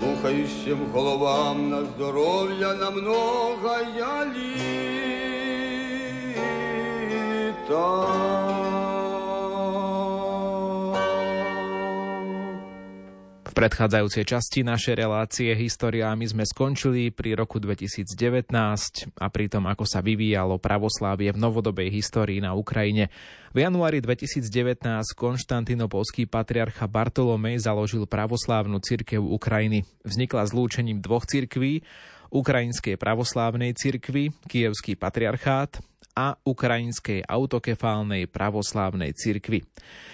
[0.00, 4.26] слухаючим головам на здоров'я на много я
[7.70, 7.99] V
[13.60, 18.56] predchádzajúcej časti našej relácie historiami sme skončili pri roku 2019
[19.20, 23.12] a pri tom, ako sa vyvíjalo pravoslávie v novodobej histórii na Ukrajine.
[23.52, 24.80] V januári 2019
[25.12, 29.84] konštantinopolský patriarcha Bartolomej založil pravoslávnu cirkev Ukrajiny.
[30.08, 31.84] Vznikla zlúčením dvoch cirkví,
[32.32, 35.84] Ukrajinskej pravoslávnej cirkvi, Kievský patriarchát
[36.14, 39.62] a Ukrajinskej autokefálnej pravoslávnej cirkvi.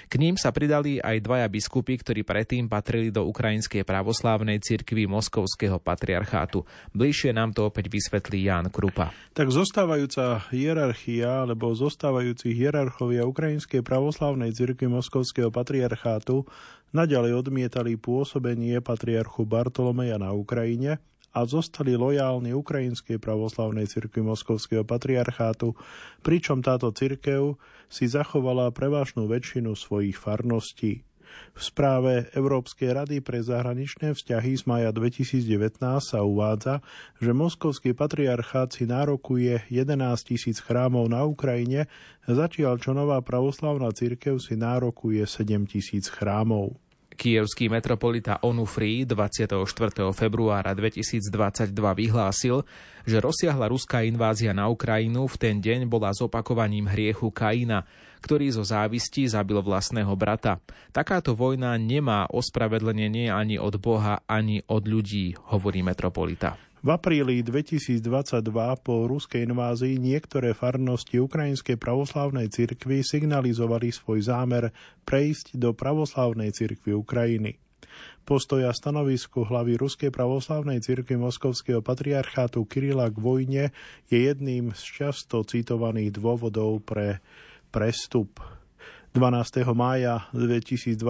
[0.06, 5.82] K ním sa pridali aj dvaja biskupy, ktorí predtým patrili do Ukrajinskej pravoslávnej cirkvi Moskovského
[5.82, 6.62] patriarchátu.
[6.94, 9.10] Bližšie nám to opäť vysvetlí Ján Krupa.
[9.34, 16.46] Tak zostávajúca hierarchia, alebo zostávajúci hierarchovia Ukrajinskej pravoslávnej cirkvi Moskovského patriarchátu
[16.94, 21.02] naďalej odmietali pôsobenie patriarchu Bartolomeja na Ukrajine
[21.36, 25.76] a zostali lojálni Ukrajinskej pravoslavnej cirkvi Moskovského patriarchátu,
[26.24, 27.60] pričom táto cirkev
[27.92, 31.04] si zachovala prevážnu väčšinu svojich farností.
[31.52, 36.80] V správe Európskej rady pre zahraničné vzťahy z maja 2019 sa uvádza,
[37.20, 41.92] že Moskovský patriarchát si nárokuje 11 tisíc chrámov na Ukrajine,
[42.24, 46.78] zatiaľ čo nová pravoslavná cirkev si nárokuje 7 tisíc chrámov.
[47.16, 49.64] Kievský metropolita Onufri 24.
[50.12, 52.60] februára 2022 vyhlásil,
[53.08, 57.88] že rozsiahla ruská invázia na Ukrajinu v ten deň bola zopakovaním hriechu Kaina,
[58.20, 60.60] ktorý zo závisti zabil vlastného brata.
[60.92, 66.65] Takáto vojna nemá ospravedlnenie ani od Boha, ani od ľudí, hovorí metropolita.
[66.86, 67.98] V apríli 2022
[68.78, 74.70] po ruskej invázii niektoré farnosti Ukrajinskej pravoslávnej cirkvi signalizovali svoj zámer
[75.02, 77.58] prejsť do pravoslávnej cirkvi Ukrajiny.
[78.22, 83.64] Postoja stanovisku hlavy Ruskej pravoslávnej cirkvi Moskovského patriarchátu Kirila k vojne
[84.06, 87.18] je jedným z často citovaných dôvodov pre
[87.74, 88.38] prestup
[89.16, 89.64] 12.
[89.72, 91.00] mája 2022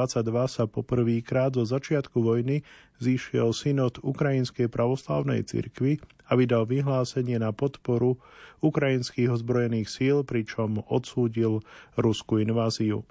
[0.46, 2.62] sa poprvýkrát zo začiatku vojny
[3.02, 5.98] zišiel synod Ukrajinskej pravoslávnej cirkvi
[6.30, 8.22] a vydal vyhlásenie na podporu
[8.62, 11.66] ukrajinských ozbrojených síl, pričom odsúdil
[11.98, 13.02] ruskú inváziu.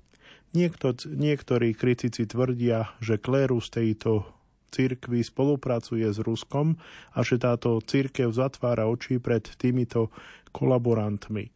[0.55, 4.23] Niekto, niektorí kritici tvrdia, že klérus tejto
[4.71, 6.79] cirkvi spolupracuje s Ruskom
[7.11, 10.07] a že táto cirkev zatvára oči pred týmito
[10.55, 11.54] kolaborantmi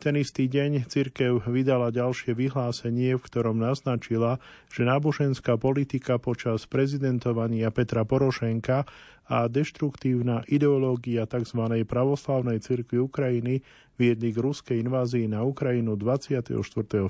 [0.00, 4.40] ten istý deň cirkev vydala ďalšie vyhlásenie, v ktorom naznačila,
[4.72, 8.88] že náboženská politika počas prezidentovania Petra Porošenka
[9.28, 11.84] a deštruktívna ideológia tzv.
[11.84, 13.60] pravoslavnej cirkvi Ukrajiny
[14.00, 16.56] viedli k ruskej invázii na Ukrajinu 24.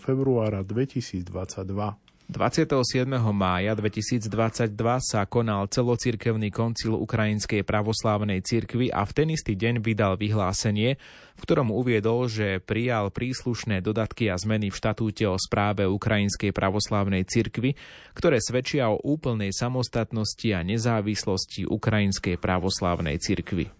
[0.03, 2.09] februára 2022.
[2.31, 3.11] 27.
[3.35, 4.70] mája 2022
[5.03, 10.95] sa konal celocirkevný koncil Ukrajinskej pravoslávnej cirkvi a v ten istý deň vydal vyhlásenie,
[11.35, 17.26] v ktorom uviedol, že prijal príslušné dodatky a zmeny v štatúte o správe Ukrajinskej pravoslávnej
[17.26, 17.74] cirkvi,
[18.14, 23.80] ktoré svedčia o úplnej samostatnosti a nezávislosti Ukrajinskej pravoslávnej cirkvi.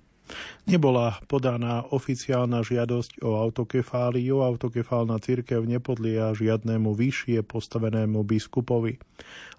[0.69, 4.45] Nebola podaná oficiálna žiadosť o autokefáliu.
[4.45, 9.01] Autokefálna církev nepodlia žiadnemu vyššie postavenému biskupovi.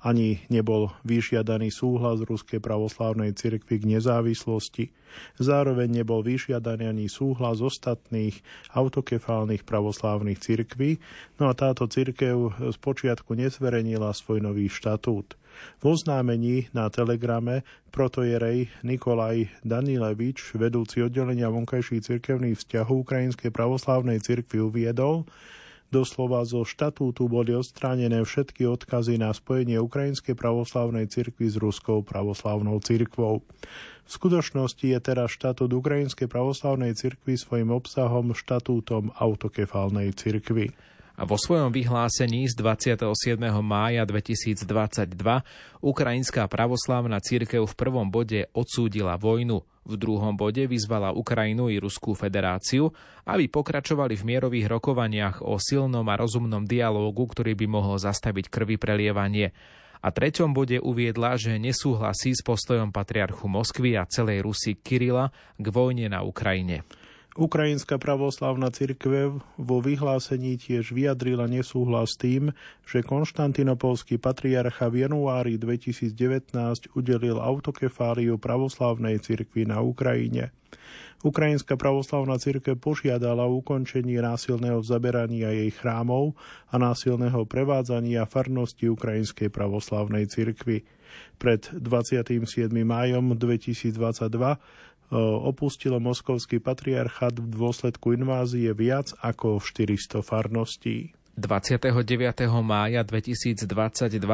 [0.01, 4.89] Ani nebol vyžiadaný súhlas Ruskej pravoslávnej cirkvi k nezávislosti.
[5.37, 8.39] Zároveň nebol vyžiadaný ani súhlas ostatných
[8.73, 10.97] autokefálnych pravoslávnych cirkví,
[11.37, 15.40] no a táto cirkev spočiatku nezverejnila svoj nový štatút.
[15.81, 24.61] V oznámení na telegrame protojerej Nikolaj Danilevič, vedúci oddelenia vonkajších cirkevných vzťahov Ukrajinskej pravoslávnej cirkvi
[24.61, 25.27] uviedol,
[25.91, 32.79] Doslova zo štatútu boli odstránené všetky odkazy na spojenie Ukrajinskej pravoslávnej cirkvi s Ruskou pravoslávnou
[32.79, 33.43] cirkvou.
[34.07, 40.71] V skutočnosti je teraz štatút Ukrajinskej pravoslávnej cirkvi svojim obsahom štatútom autokefálnej cirkvi.
[41.21, 43.05] A vo svojom vyhlásení z 27.
[43.61, 44.65] mája 2022
[45.85, 52.17] Ukrajinská pravoslávna církev v prvom bode odsúdila vojnu, v druhom bode vyzvala Ukrajinu i Ruskú
[52.17, 52.89] federáciu,
[53.29, 58.81] aby pokračovali v mierových rokovaniach o silnom a rozumnom dialógu, ktorý by mohol zastaviť krvi
[58.81, 59.53] prelievanie.
[60.01, 65.29] A treťom bode uviedla, že nesúhlasí s postojom patriarchu Moskvy a celej Rusy Kirila
[65.61, 66.81] k vojne na Ukrajine.
[67.31, 72.51] Ukrajinská pravoslavná cirkev vo vyhlásení tiež vyjadrila nesúhlas tým,
[72.83, 76.51] že konštantinopolský patriarcha v januári 2019
[76.91, 80.51] udelil autokefáliu pravoslavnej cirkvi na Ukrajine.
[81.21, 86.35] Ukrajinská pravoslavná cirkev požiadala ukončenie násilného zaberania jej chrámov
[86.67, 90.83] a násilného prevádzania farnosti Ukrajinskej pravoslavnej cirkvi.
[91.37, 92.43] Pred 27.
[92.81, 93.93] májom 2022
[95.19, 101.11] opustilo moskovský patriarchát v dôsledku invázie viac ako 400 farností.
[101.31, 101.87] 29.
[102.59, 103.63] mája 2022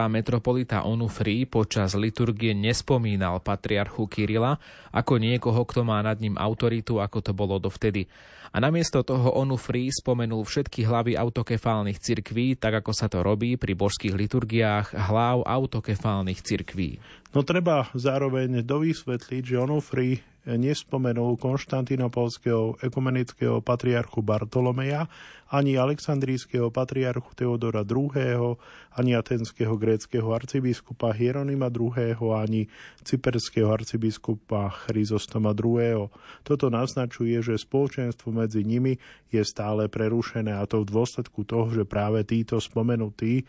[0.09, 4.57] metropolita Onufri počas liturgie nespomínal patriarchu Kirila
[4.89, 8.09] ako niekoho, kto má nad ním autoritu, ako to bolo dovtedy.
[8.49, 13.77] A namiesto toho Onufri spomenul všetky hlavy autokefálnych cirkví, tak ako sa to robí pri
[13.77, 16.97] božských liturgiách hlav autokefálnych cirkví.
[17.37, 20.09] No treba zároveň dovysvetliť, že Onufri
[20.55, 25.11] nespomenul konštantinopolského ekumenického patriarchu Bartolomeja,
[25.51, 28.55] ani aleksandrijského patriarchu Teodora II.,
[28.95, 32.67] ani atenského gréckého arcibiskupa Hieronima II., ani
[33.03, 36.07] cyperského arcibiskupa Chryzostoma II.
[36.43, 38.95] Toto naznačuje, že spoločenstvo medzi nimi
[39.31, 43.43] je stále prerušené a to v dôsledku toho, že práve títo spomenutí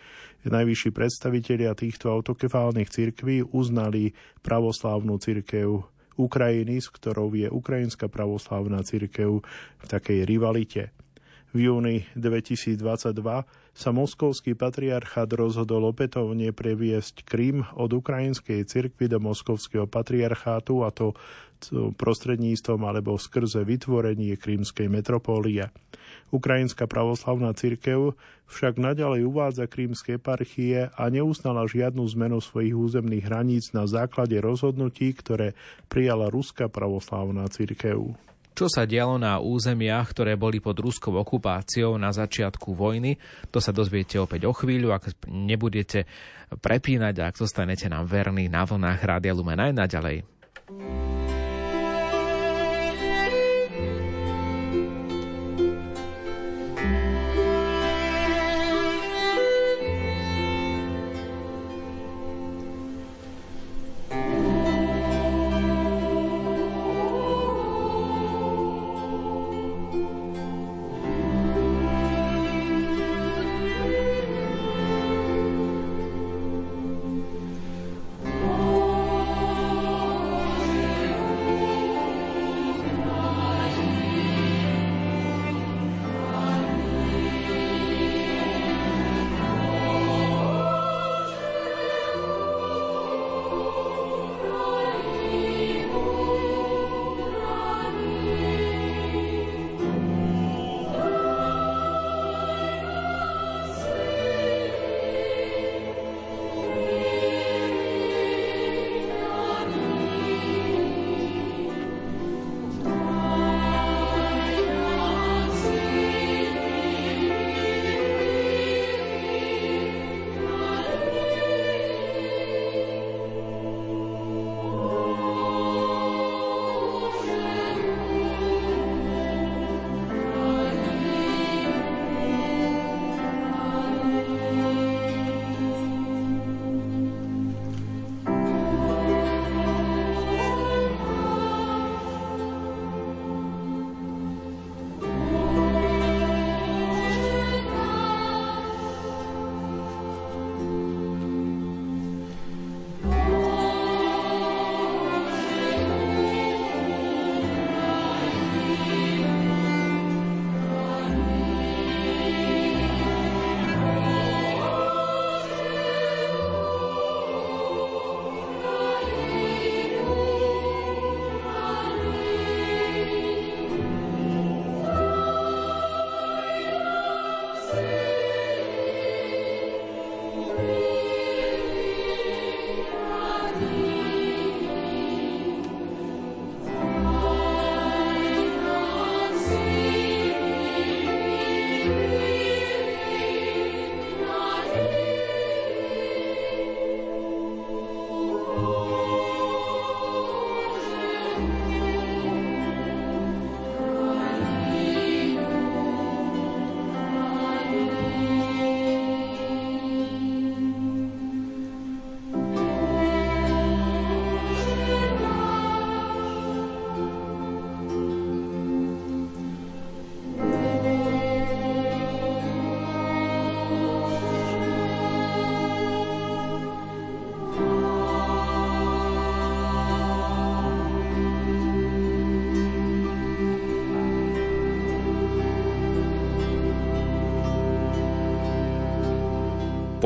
[0.47, 9.47] najvyšší predstavitelia týchto autokefálnych cirkví uznali pravoslávnu cirkev Ukrajiny, s ktorou je Ukrajinská pravoslávna cirkev
[9.79, 10.91] v takej rivalite.
[11.49, 12.77] V júni 2022
[13.73, 21.17] sa moskovský patriarchát rozhodol opätovne previesť Krym od ukrajinskej cirkvy do moskovského patriarchátu a to
[21.97, 25.75] prostredníctvom alebo skrze vytvorenie krímskej metropólie.
[26.29, 28.13] Ukrajinská pravoslavná cirkev
[28.49, 35.13] však naďalej uvádza krímske eparchie a neuznala žiadnu zmenu svojich územných hraníc na základe rozhodnutí,
[35.17, 35.57] ktoré
[35.89, 38.17] prijala Ruská pravoslavná cirkev.
[38.59, 43.15] Čo sa dialo na územiach, ktoré boli pod ruskou okupáciou na začiatku vojny,
[43.55, 46.11] to sa dozviete opäť o chvíľu, ak nebudete
[46.51, 50.27] prepínať a ak zostanete nám verní na vlnách Rádia Lumen aj naďalej.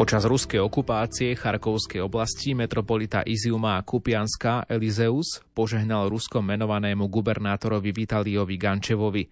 [0.02, 8.58] Počas ruskej okupácie Charkovskej oblasti metropolita Iziuma a Kupianská Elizeus požehnal ruskom menovanému gubernátorovi Vitaliovi
[8.58, 9.30] Gančevovi.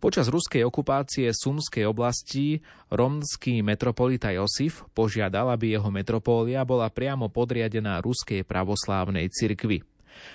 [0.00, 8.00] Počas ruskej okupácie Sumskej oblasti romský metropolita Josif požiadal, aby jeho metropólia bola priamo podriadená
[8.00, 9.84] ruskej pravoslávnej cirkvi.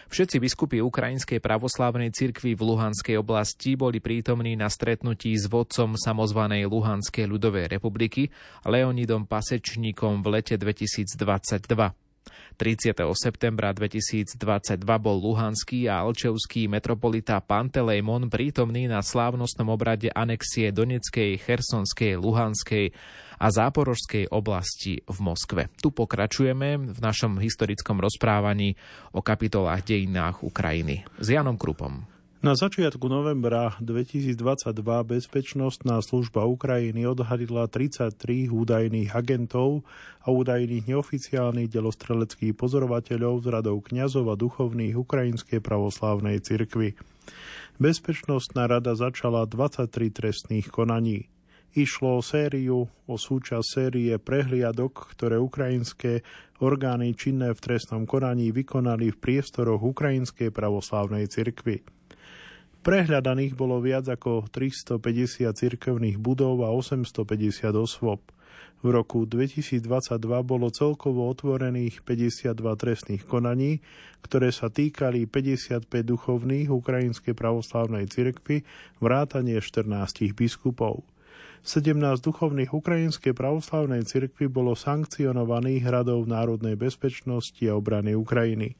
[0.10, 6.68] Všetci biskupy Ukrajinskej pravoslávnej cirkvi v Luhanskej oblasti boli prítomní na stretnutí s vodcom samozvanej
[6.68, 8.34] Luhanskej ľudovej republiky
[8.68, 12.12] Leonidom Pasečníkom v lete 2022.
[12.58, 12.94] 30.
[13.18, 14.38] septembra 2022
[15.02, 22.94] bol luhanský a alčevský metropolita Pantelejmon prítomný na slávnostnom obrade anexie Doneckej, Chersonskej, Luhanskej
[23.42, 25.74] a Záporožskej oblasti v Moskve.
[25.82, 28.78] Tu pokračujeme v našom historickom rozprávaní
[29.18, 32.06] o kapitolách dejinách Ukrajiny s Janom Krupom.
[32.42, 34.34] Na začiatku novembra 2022
[35.06, 39.86] Bezpečnostná služba Ukrajiny odhalila 33 údajných agentov
[40.26, 46.98] a údajných neoficiálnych delostreleckých pozorovateľov z radov kňazov a duchovných Ukrajinskej pravoslávnej cirkvi.
[47.78, 51.30] Bezpečnostná rada začala 23 trestných konaní.
[51.72, 56.20] Išlo o sériu, o súčasť série prehliadok, ktoré ukrajinské
[56.60, 61.80] orgány činné v trestnom konaní vykonali v priestoroch Ukrajinskej pravoslávnej cirkvi.
[62.82, 68.20] Prehľadaných bolo viac ako 350 cirkevných budov a 850 osôb.
[68.82, 69.86] V roku 2022
[70.42, 73.80] bolo celkovo otvorených 52 trestných konaní,
[74.26, 78.66] ktoré sa týkali 55 duchovných Ukrajinskej pravoslávnej cirkvy,
[78.98, 81.06] vrátanie 14 biskupov.
[81.62, 88.74] 17 duchovných Ukrajinskej pravoslavnej cirkvi bolo sankcionovaných hradov národnej bezpečnosti a obrany Ukrajiny.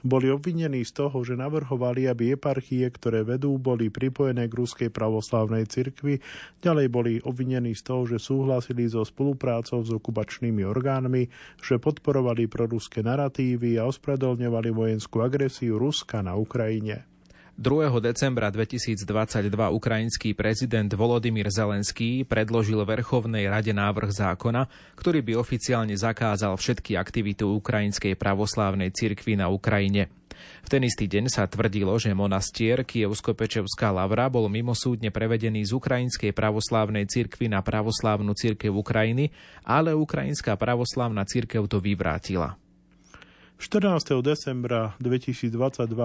[0.00, 5.66] Boli obvinení z toho, že navrhovali, aby eparchie, ktoré vedú, boli pripojené k Ruskej pravoslavnej
[5.66, 6.22] cirkvi.
[6.62, 11.26] Ďalej boli obvinení z toho, že súhlasili so spoluprácou s okupačnými orgánmi,
[11.58, 17.15] že podporovali proruské narratívy a ospravedlňovali vojenskú agresiu Ruska na Ukrajine.
[17.56, 17.88] 2.
[18.04, 19.08] decembra 2022
[19.72, 27.48] ukrajinský prezident Volodymyr Zelenský predložil Verchovnej rade návrh zákona, ktorý by oficiálne zakázal všetky aktivity
[27.48, 30.12] Ukrajinskej pravoslávnej cirkvi na Ukrajine.
[30.36, 36.36] V ten istý deň sa tvrdilo, že monastier Kievsko-Pečevská lavra bol mimosúdne prevedený z Ukrajinskej
[36.36, 39.32] pravoslávnej cirkvi na pravoslávnu cirkev Ukrajiny,
[39.64, 42.60] ale Ukrajinská pravoslávna cirkev to vyvrátila.
[43.56, 44.20] 14.
[44.20, 45.56] decembra 2022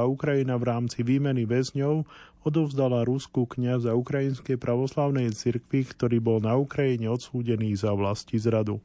[0.08, 2.08] Ukrajina v rámci výmeny väzňov
[2.47, 8.80] odovzdala Rusku kniaza Ukrajinskej pravoslavnej cirkvi, ktorý bol na Ukrajine odsúdený za vlasti zradu.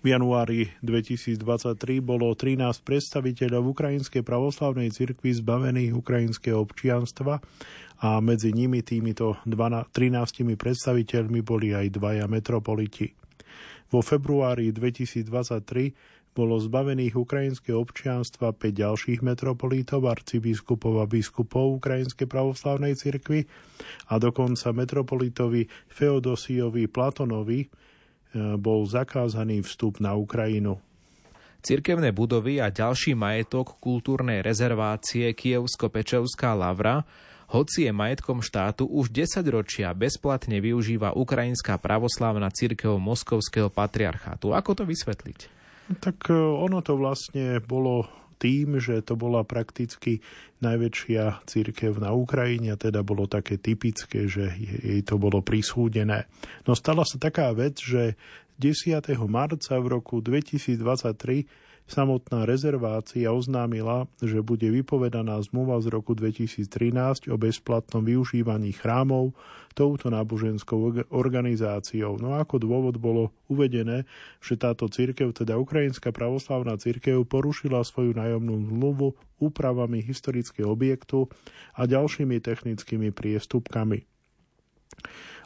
[0.00, 7.42] V januári 2023 bolo 13 predstaviteľov Ukrajinskej pravoslavnej cirkvi zbavených ukrajinského občianstva
[8.06, 9.90] a medzi nimi týmito 13
[10.54, 13.10] predstaviteľmi boli aj dvaja metropoliti.
[13.92, 22.96] Vo februári 2023 bolo zbavených ukrajinského občianstva 5 ďalších metropolitov, arcibiskupov a biskupov Ukrajinskej pravoslavnej
[22.96, 23.44] cirkvi
[24.08, 27.68] a dokonca metropolitovi Feodosiovi Platonovi e,
[28.56, 30.80] bol zakázaný vstup na Ukrajinu.
[31.62, 37.06] Cirkevné budovy a ďalší majetok kultúrnej rezervácie Kievsko-Pečevská lavra
[37.52, 44.56] hoci je majetkom štátu, už 10 ročia bezplatne využíva Ukrajinská pravoslávna církev Moskovského patriarchátu.
[44.56, 45.61] Ako to vysvetliť?
[45.98, 48.08] Tak e, ono to vlastne bolo
[48.42, 50.18] tým, že to bola prakticky
[50.58, 56.26] najväčšia církev na Ukrajine teda bolo také typické, že jej to bolo prisúdené.
[56.66, 58.18] No stala sa taká vec, že
[58.58, 58.98] 10.
[59.30, 67.36] marca v roku 2023 Samotná rezervácia oznámila, že bude vypovedaná zmluva z roku 2013 o
[67.36, 69.36] bezplatnom využívaní chrámov
[69.76, 72.16] touto náboženskou organizáciou.
[72.16, 74.08] No a ako dôvod bolo uvedené,
[74.40, 81.28] že táto církev, teda Ukrajinská pravoslavná církev, porušila svoju nájomnú zmluvu úpravami historického objektu
[81.76, 84.08] a ďalšími technickými priestupkami.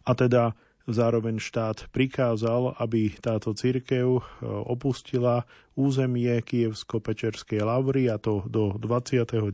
[0.07, 0.55] A teda
[0.87, 5.43] Zároveň štát prikázal, aby táto církev e, opustila
[5.74, 9.51] územie Kievsko-Pečerskej lavry a to do 29.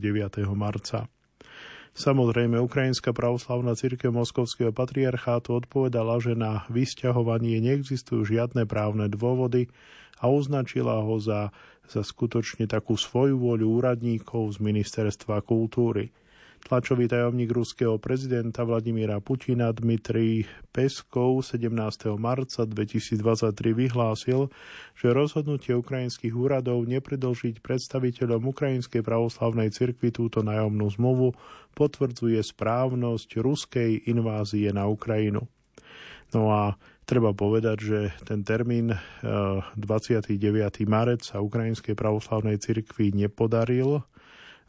[0.53, 1.09] marca.
[1.93, 9.73] Samozrejme, Ukrajinská pravoslavná církev Moskovského patriarchátu odpovedala, že na vysťahovanie neexistujú žiadne právne dôvody
[10.21, 11.49] a označila ho za,
[11.89, 16.13] za skutočne takú svoju voľu úradníkov z Ministerstva kultúry.
[16.63, 21.67] Tlačový tajomník ruského prezidenta Vladimíra Putina Dmitrij Peskov 17.
[22.15, 23.19] marca 2023
[23.75, 24.47] vyhlásil,
[24.95, 31.35] že rozhodnutie ukrajinských úradov nepredlžiť predstaviteľom Ukrajinskej pravoslavnej cirkvi túto nájomnú zmluvu
[31.75, 35.43] potvrdzuje správnosť ruskej invázie na Ukrajinu.
[36.31, 38.95] No a Treba povedať, že ten termín
[39.75, 40.39] 29.
[40.87, 44.07] marec sa Ukrajinskej pravoslavnej cirkvi nepodaril,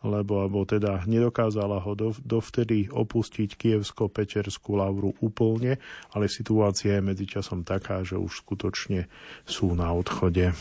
[0.05, 5.81] lebo, alebo teda nedokázala ho dovtedy opustiť Kievsko-Pečerskú lavru úplne,
[6.13, 9.09] ale situácia je medzičasom taká, že už skutočne
[9.49, 10.53] sú na odchode.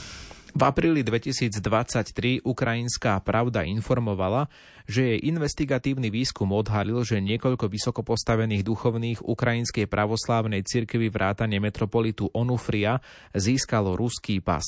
[0.53, 4.45] V apríli 2023 Ukrajinská pravda informovala,
[4.85, 12.29] že jej investigatívny výskum odhalil, že niekoľko vysoko postavených duchovných ukrajinskej pravoslávnej cirkvi vrátane metropolitu
[12.37, 13.01] Onufria
[13.33, 14.61] získalo ruský pas.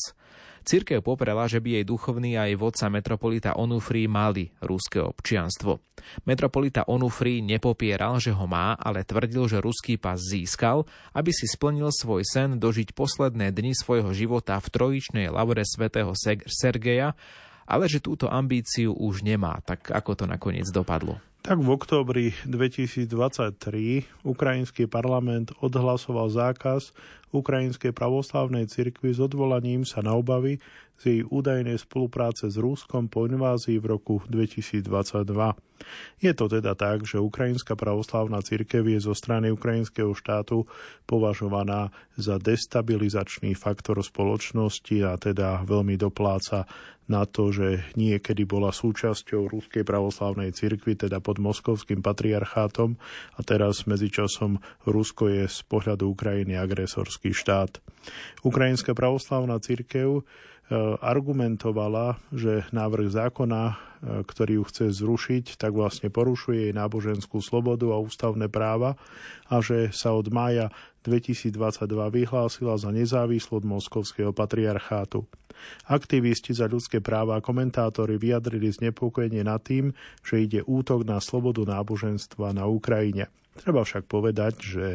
[0.66, 5.78] Cirkev poprela, že by jej duchovný aj vodca metropolita Onufri mali ruské občianstvo.
[6.26, 11.94] Metropolita Onufri nepopieral, že ho má, ale tvrdil, že ruský pas získal, aby si splnil
[11.94, 16.18] svoj sen dožiť posledné dni svojho života v trojičnej lavre svätého
[16.50, 17.14] Sergeja,
[17.70, 21.22] ale že túto ambíciu už nemá, tak ako to nakoniec dopadlo.
[21.46, 23.06] Tak v októbri 2023
[24.26, 26.90] ukrajinský parlament odhlasoval zákaz
[27.30, 30.58] Ukrajinskej pravoslávnej cirkvi s odvolaním sa na obavy
[31.00, 34.86] z jej údajnej spolupráce s Rúskom po invázii v roku 2022.
[36.24, 40.64] Je to teda tak, že Ukrajinská pravoslávna cirkev je zo strany ukrajinského štátu
[41.04, 46.64] považovaná za destabilizačný faktor spoločnosti a teda veľmi dopláca
[47.06, 52.98] na to, že niekedy bola súčasťou Ruskej pravoslavnej cirkvi, teda pod moskovským patriarchátom
[53.38, 54.58] a teraz medzičasom
[54.90, 57.78] Rusko je z pohľadu Ukrajiny agresorský štát.
[58.42, 60.26] Ukrajinská pravoslavná cirkev
[61.02, 63.76] argumentovala, že návrh zákona, e,
[64.26, 68.98] ktorý ju chce zrušiť, tak vlastne porušuje jej náboženskú slobodu a ústavné práva
[69.46, 70.74] a že sa od mája
[71.06, 75.30] 2022 vyhlásila za nezávislú od moskovského patriarchátu.
[75.90, 79.92] Aktivisti za ľudské práva a komentátori vyjadrili znepokojenie nad tým,
[80.22, 83.32] že ide útok na slobodu náboženstva na Ukrajine.
[83.56, 84.86] Treba však povedať, že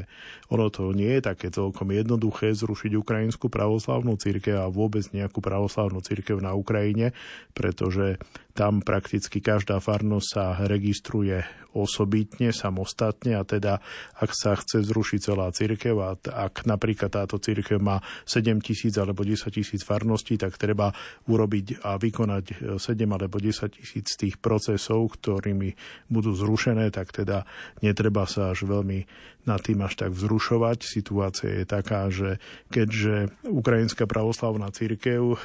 [0.52, 6.04] ono to nie je také celkom jednoduché zrušiť ukrajinskú pravoslavnú církev a vôbec nejakú pravoslavnú
[6.04, 7.16] církev na Ukrajine,
[7.56, 8.20] pretože
[8.52, 11.40] tam prakticky každá farnosť sa registruje
[11.70, 13.78] osobitne, samostatne a teda
[14.18, 19.22] ak sa chce zrušiť celá církev a ak napríklad táto církev má 7 tisíc alebo
[19.22, 20.94] 10 tisíc farností, tak treba
[21.28, 25.74] urobiť a vykonať 7 alebo 10 tisíc tých procesov, ktorými
[26.08, 27.44] budú zrušené, tak teda
[27.84, 29.04] netreba sa až veľmi
[29.46, 30.78] nad tým až tak vzrušovať.
[30.82, 32.42] Situácia je taká, že
[32.72, 35.36] keďže Ukrajinská pravoslavná církev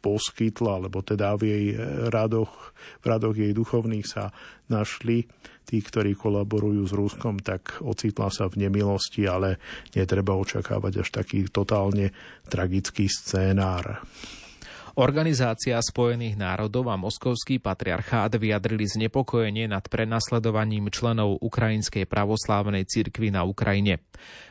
[0.00, 1.66] poskytla, alebo teda v jej
[2.08, 4.32] radoch, v radoch jej duchovných sa
[4.72, 5.28] našli
[5.70, 9.62] tí, ktorí kolaborujú s Ruskom, tak ocitla sa v nemilosti, ale
[9.94, 12.10] netreba očakávať až taký totálne
[12.50, 14.02] tragický scénár.
[14.98, 23.46] Organizácia Spojených národov a Moskovský patriarchát vyjadrili znepokojenie nad prenasledovaním členov Ukrajinskej pravoslávnej cirkvi na
[23.46, 24.02] Ukrajine.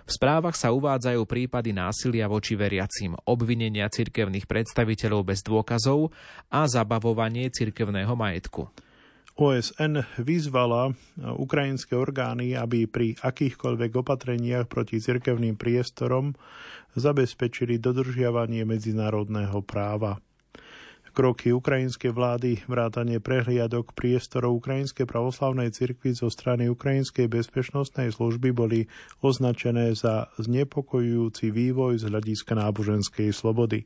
[0.07, 6.15] V správach sa uvádzajú prípady násilia voči veriacim, obvinenia cirkevných predstaviteľov bez dôkazov
[6.47, 8.88] a zabavovanie cirkevného majetku.
[9.39, 16.35] OSN vyzvala ukrajinské orgány, aby pri akýchkoľvek opatreniach proti cirkevným priestorom
[16.99, 20.19] zabezpečili dodržiavanie medzinárodného práva.
[21.09, 28.85] Kroky ukrajinskej vlády, vrátanie prehliadok priestorov Ukrajinskej pravoslavnej cirkvi zo strany Ukrajinskej bezpečnostnej služby boli
[29.19, 33.83] označené za znepokojujúci vývoj z hľadiska náboženskej slobody.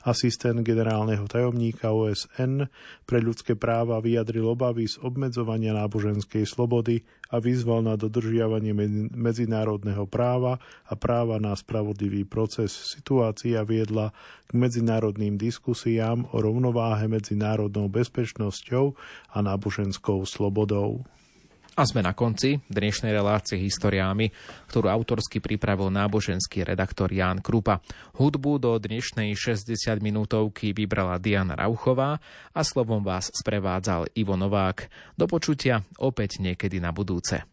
[0.00, 2.72] Asistent generálneho tajomníka OSN
[3.04, 8.72] pre ľudské práva vyjadril obavy z obmedzovania náboženskej slobody a vyzval na dodržiavanie
[9.12, 10.56] medzinárodného práva
[10.88, 12.72] a práva na spravodlivý proces.
[12.72, 14.16] Situácia viedla
[14.48, 18.96] k medzinárodným diskusiám o rovnováhe medzi národnou bezpečnosťou
[19.36, 21.04] a náboženskou slobodou.
[21.78, 24.34] A sme na konci dnešnej relácie historiámi,
[24.66, 27.78] ktorú autorsky pripravil náboženský redaktor Ján Krupa.
[28.18, 32.18] Hudbu do dnešnej 60 minútovky vybrala Diana Rauchová
[32.50, 34.90] a slovom vás sprevádzal Ivo Novák.
[35.14, 37.49] Do počutia opäť niekedy na budúce.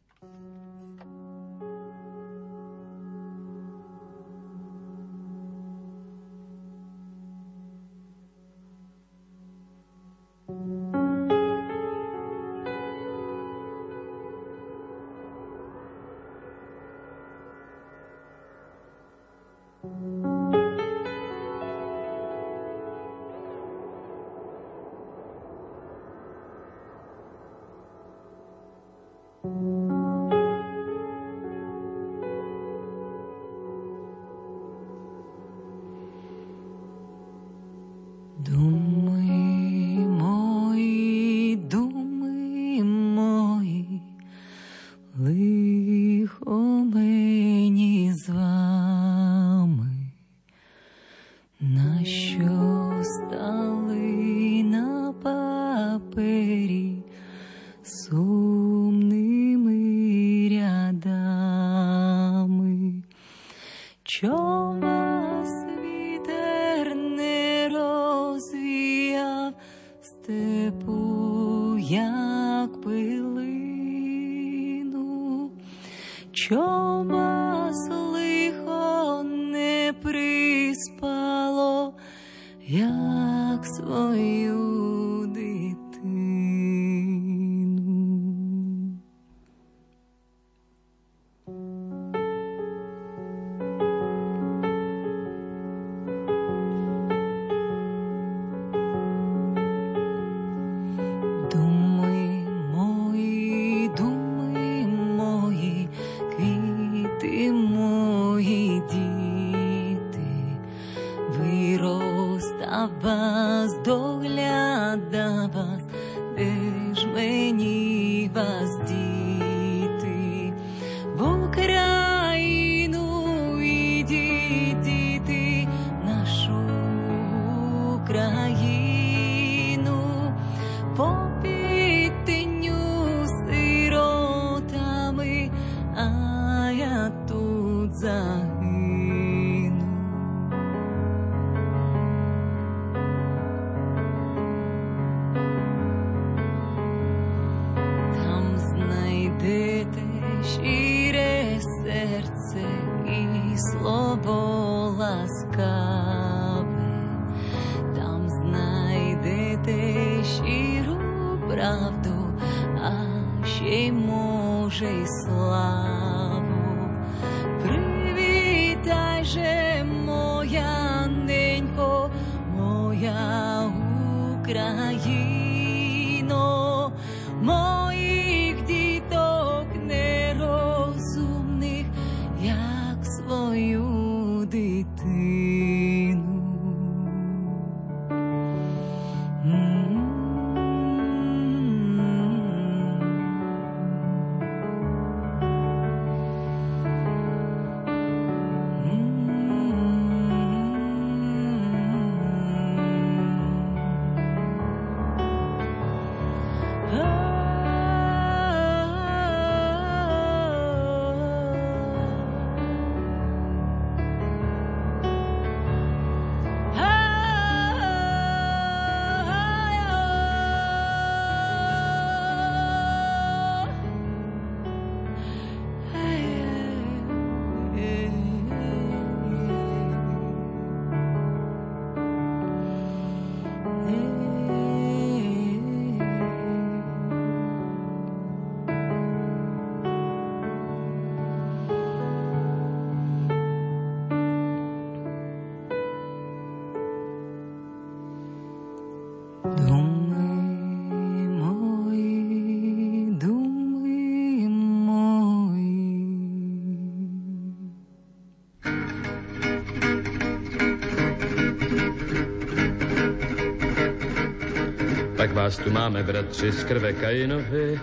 [265.47, 267.79] Vás tu máme, bratři, z krve Kainovi,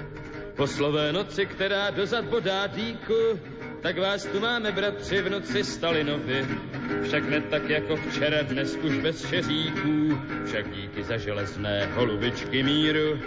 [0.56, 3.40] po slové noci, která dozad bodá dýku,
[3.80, 6.46] tak vás tu máme, bratři, v noci Stalinovi.
[7.02, 13.18] Však ne tak jako včera, dnes už bez šeříků, však díky za železné holubičky míru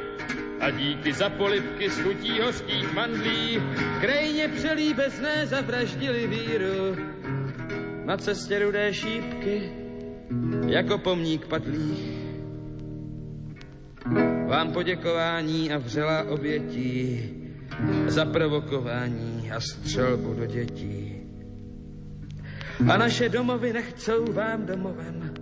[0.59, 3.61] a díky za polivky z chutí hořkých mandlí,
[4.01, 6.97] krajně přelíbezné zavraždili víru.
[8.05, 9.71] Na cestě rudé šípky,
[10.67, 12.16] jako pomník padlých,
[14.47, 17.21] vám poděkování a vřelá obětí
[18.07, 21.15] za provokování a střelbu do dětí.
[22.89, 25.33] A naše domovy nechcou vám domovem.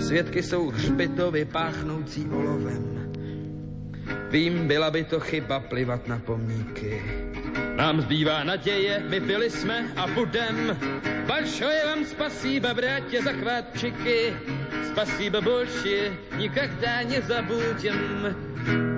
[0.00, 3.11] Svědky jsou hřbitovy páchnoucí olovem.
[4.31, 7.01] Vím, byla by to chyba plivat na pomníky.
[7.75, 10.77] Nám zbývá naděje, my byli jsme a budem.
[11.27, 14.33] Большое вам спасибо, братья захватчики.
[14.91, 18.35] Спасибо больше, никогда не забудем,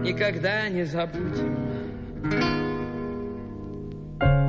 [0.02, 2.63] никогда не забудем.